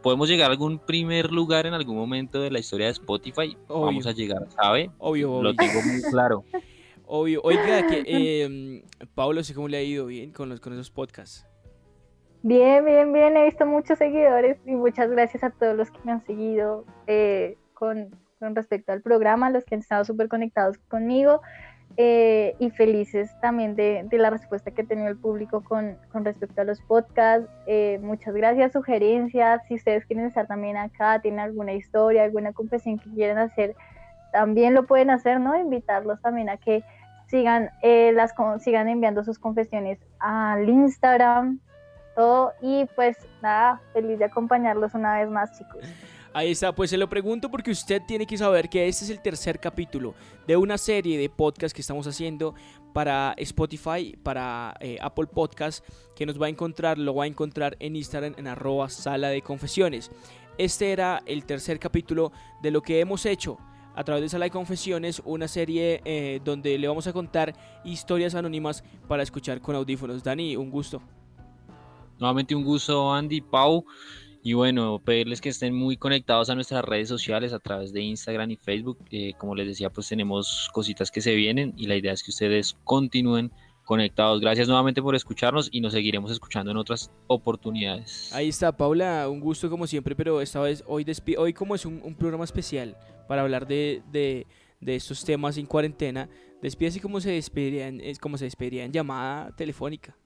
podemos 0.08 0.26
llegar 0.30 0.48
a 0.48 0.52
algún 0.52 0.78
primer 0.78 1.30
lugar 1.30 1.66
en 1.66 1.74
algún 1.74 1.94
momento 1.94 2.40
de 2.40 2.50
la 2.50 2.60
historia 2.60 2.86
de 2.86 2.92
Spotify. 2.92 3.58
Vamos 3.68 4.06
a 4.06 4.12
llegar, 4.12 4.48
¿sabe? 4.48 4.90
Obvio, 4.96 5.42
Lo 5.42 5.54
tengo 5.54 5.82
muy 5.82 6.00
claro. 6.00 6.44
Obvio. 7.06 7.42
Oiga, 7.44 7.86
que, 7.86 8.04
eh, 8.06 8.82
Pablo, 9.14 9.44
sé 9.44 9.52
cómo 9.52 9.68
le 9.68 9.76
ha 9.76 9.82
ido 9.82 10.06
bien 10.06 10.32
con, 10.32 10.48
los, 10.48 10.60
con 10.60 10.72
esos 10.72 10.90
podcasts. 10.90 11.46
Bien, 12.42 12.86
bien, 12.86 13.12
bien. 13.12 13.36
He 13.36 13.44
visto 13.44 13.66
muchos 13.66 13.98
seguidores 13.98 14.56
y 14.64 14.70
muchas 14.70 15.10
gracias 15.10 15.44
a 15.44 15.50
todos 15.50 15.76
los 15.76 15.90
que 15.90 15.98
me 16.04 16.12
han 16.12 16.24
seguido 16.24 16.86
eh, 17.06 17.58
con, 17.74 18.08
con 18.38 18.56
respecto 18.56 18.92
al 18.92 19.02
programa, 19.02 19.50
los 19.50 19.62
que 19.66 19.74
han 19.74 19.82
estado 19.82 20.06
súper 20.06 20.28
conectados 20.28 20.78
conmigo 20.88 21.42
eh, 21.96 22.54
y 22.60 22.70
felices 22.70 23.30
también 23.40 23.74
de, 23.74 24.04
de, 24.08 24.18
la 24.18 24.30
respuesta 24.30 24.70
que 24.70 24.82
ha 24.82 24.84
tenido 24.84 25.08
el 25.08 25.16
público 25.16 25.64
con, 25.64 25.96
con 26.12 26.24
respecto 26.24 26.60
a 26.60 26.64
los 26.64 26.80
podcasts. 26.82 27.50
Eh, 27.66 27.98
muchas 28.02 28.34
gracias, 28.34 28.72
sugerencias. 28.72 29.62
Si 29.66 29.74
ustedes 29.74 30.06
quieren 30.06 30.26
estar 30.26 30.46
también 30.46 30.76
acá, 30.76 31.20
tienen 31.20 31.40
alguna 31.40 31.72
historia, 31.72 32.22
alguna 32.22 32.52
confesión 32.52 32.98
que 32.98 33.10
quieren 33.10 33.38
hacer, 33.38 33.74
también 34.32 34.74
lo 34.74 34.86
pueden 34.86 35.10
hacer, 35.10 35.40
¿no? 35.40 35.58
Invitarlos 35.58 36.20
también 36.20 36.50
a 36.50 36.56
que 36.56 36.84
sigan, 37.26 37.70
eh, 37.82 38.12
las, 38.12 38.32
sigan 38.60 38.88
enviando 38.88 39.24
sus 39.24 39.38
confesiones 39.38 39.98
al 40.20 40.68
Instagram, 40.68 41.58
todo. 42.14 42.52
Y 42.60 42.86
pues 42.94 43.16
nada, 43.42 43.80
feliz 43.92 44.18
de 44.18 44.26
acompañarlos 44.26 44.94
una 44.94 45.18
vez 45.18 45.28
más, 45.28 45.58
chicos. 45.58 45.82
Ahí 46.38 46.52
está, 46.52 46.72
pues 46.72 46.90
se 46.90 46.96
lo 46.96 47.08
pregunto 47.08 47.50
porque 47.50 47.72
usted 47.72 48.00
tiene 48.06 48.24
que 48.24 48.38
saber 48.38 48.68
que 48.68 48.86
este 48.86 49.04
es 49.04 49.10
el 49.10 49.20
tercer 49.20 49.58
capítulo 49.58 50.14
de 50.46 50.56
una 50.56 50.78
serie 50.78 51.18
de 51.18 51.28
podcasts 51.28 51.74
que 51.74 51.80
estamos 51.80 52.06
haciendo 52.06 52.54
para 52.92 53.34
Spotify, 53.38 54.16
para 54.22 54.76
eh, 54.78 54.98
Apple 55.00 55.26
Podcast, 55.26 55.84
que 56.14 56.26
nos 56.26 56.40
va 56.40 56.46
a 56.46 56.48
encontrar, 56.48 56.96
lo 56.96 57.12
va 57.12 57.24
a 57.24 57.26
encontrar 57.26 57.76
en 57.80 57.96
Instagram 57.96 58.34
en 58.36 58.46
arroba 58.46 58.88
sala 58.88 59.30
de 59.30 59.42
confesiones. 59.42 60.12
Este 60.58 60.92
era 60.92 61.24
el 61.26 61.44
tercer 61.44 61.80
capítulo 61.80 62.30
de 62.62 62.70
lo 62.70 62.82
que 62.82 63.00
hemos 63.00 63.26
hecho 63.26 63.58
a 63.96 64.04
través 64.04 64.22
de 64.22 64.28
Sala 64.28 64.44
de 64.44 64.52
Confesiones, 64.52 65.20
una 65.24 65.48
serie 65.48 66.02
eh, 66.04 66.40
donde 66.44 66.78
le 66.78 66.86
vamos 66.86 67.08
a 67.08 67.12
contar 67.12 67.52
historias 67.84 68.36
anónimas 68.36 68.84
para 69.08 69.24
escuchar 69.24 69.60
con 69.60 69.74
audífonos. 69.74 70.22
Dani, 70.22 70.54
un 70.54 70.70
gusto. 70.70 71.02
Nuevamente 72.20 72.54
un 72.54 72.62
gusto, 72.62 73.12
Andy, 73.12 73.40
Pau. 73.40 73.84
Y 74.48 74.54
bueno, 74.54 74.98
pedirles 74.98 75.42
que 75.42 75.50
estén 75.50 75.74
muy 75.74 75.98
conectados 75.98 76.48
a 76.48 76.54
nuestras 76.54 76.82
redes 76.82 77.06
sociales 77.06 77.52
a 77.52 77.58
través 77.58 77.92
de 77.92 78.00
Instagram 78.00 78.50
y 78.52 78.56
Facebook. 78.56 78.96
Eh, 79.10 79.34
como 79.36 79.54
les 79.54 79.66
decía, 79.66 79.90
pues 79.90 80.08
tenemos 80.08 80.70
cositas 80.72 81.10
que 81.10 81.20
se 81.20 81.34
vienen 81.34 81.74
y 81.76 81.86
la 81.86 81.96
idea 81.96 82.14
es 82.14 82.22
que 82.22 82.30
ustedes 82.30 82.74
continúen 82.82 83.52
conectados. 83.84 84.40
Gracias 84.40 84.66
nuevamente 84.66 85.02
por 85.02 85.14
escucharnos 85.14 85.68
y 85.70 85.82
nos 85.82 85.92
seguiremos 85.92 86.30
escuchando 86.30 86.70
en 86.70 86.78
otras 86.78 87.12
oportunidades. 87.26 88.32
Ahí 88.32 88.48
está, 88.48 88.74
Paula, 88.74 89.28
un 89.28 89.40
gusto 89.40 89.68
como 89.68 89.86
siempre, 89.86 90.16
pero 90.16 90.40
esta 90.40 90.60
vez 90.60 90.82
hoy, 90.86 91.04
hoy 91.36 91.52
como 91.52 91.74
es 91.74 91.84
un, 91.84 92.14
programa 92.14 92.44
especial 92.44 92.96
para 93.28 93.42
hablar 93.42 93.66
de, 93.66 94.02
de, 94.10 94.46
de, 94.80 94.96
estos 94.96 95.26
temas 95.26 95.58
en 95.58 95.66
cuarentena, 95.66 96.26
despide 96.62 96.98
como 97.02 97.20
se 97.20 97.32
despedirían, 97.32 98.00
es 98.00 98.18
como 98.18 98.38
se 98.38 98.46
despediría 98.46 98.86
en 98.86 98.92
llamada 98.92 99.54
telefónica. 99.56 100.16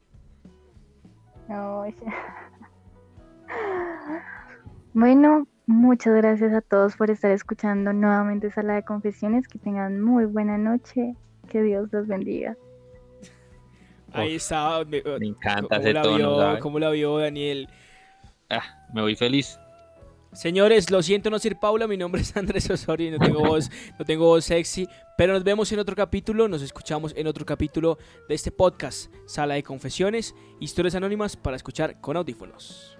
No, 1.49 1.85
Bueno, 4.95 5.47
muchas 5.67 6.15
gracias 6.15 6.53
a 6.53 6.61
todos 6.61 6.97
por 6.97 7.11
estar 7.11 7.31
escuchando 7.31 7.93
nuevamente 7.93 8.51
Sala 8.51 8.75
de 8.75 8.83
Confesiones. 8.83 9.49
Que 9.49 9.59
tengan 9.59 10.01
muy 10.01 10.25
buena 10.27 10.59
noche. 10.59 11.17
Que 11.49 11.63
Dios 11.63 11.89
los 11.93 12.07
bendiga. 12.07 12.57
Ahí 14.13 14.37
está. 14.37 14.85
Me, 14.85 15.03
encanta 15.21 15.77
ese 15.77 15.95
tono. 15.95 16.59
¿Cómo 16.61 16.79
la 16.79 16.91
vio 16.91 17.19
Daniel? 17.19 17.69
Ah, 18.51 18.87
me 18.93 19.01
voy 19.01 19.17
feliz. 19.17 19.59
Señores, 20.33 20.91
lo 20.91 21.03
siento 21.03 21.29
no 21.29 21.39
ser 21.39 21.59
Paula, 21.59 21.87
mi 21.87 21.99
nombre 21.99 22.23
es 22.23 22.35
Andrés 22.37 22.69
Osorio 22.71 23.09
y 23.09 23.11
no 23.11 23.19
tengo 23.19 23.41
voz, 23.41 23.71
no 23.99 24.05
tengo 24.07 24.27
voz 24.27 24.47
sexy, 24.47 24.89
pero 25.19 25.35
nos 25.35 25.45
vemos 25.45 25.71
en 25.73 25.79
otro 25.79 25.95
capítulo, 25.95 26.49
nos 26.49 26.63
escuchamos 26.63 27.13
en 27.17 27.27
otro 27.27 27.45
capítulo 27.45 27.99
de 28.31 28.35
este 28.35 28.51
podcast, 28.51 29.13
Sala 29.27 29.55
de 29.55 29.63
Confesiones, 29.63 30.35
historias 30.59 30.95
anónimas 30.95 31.37
para 31.37 31.57
escuchar 31.57 32.01
con 32.01 32.17
audífonos. 32.17 32.97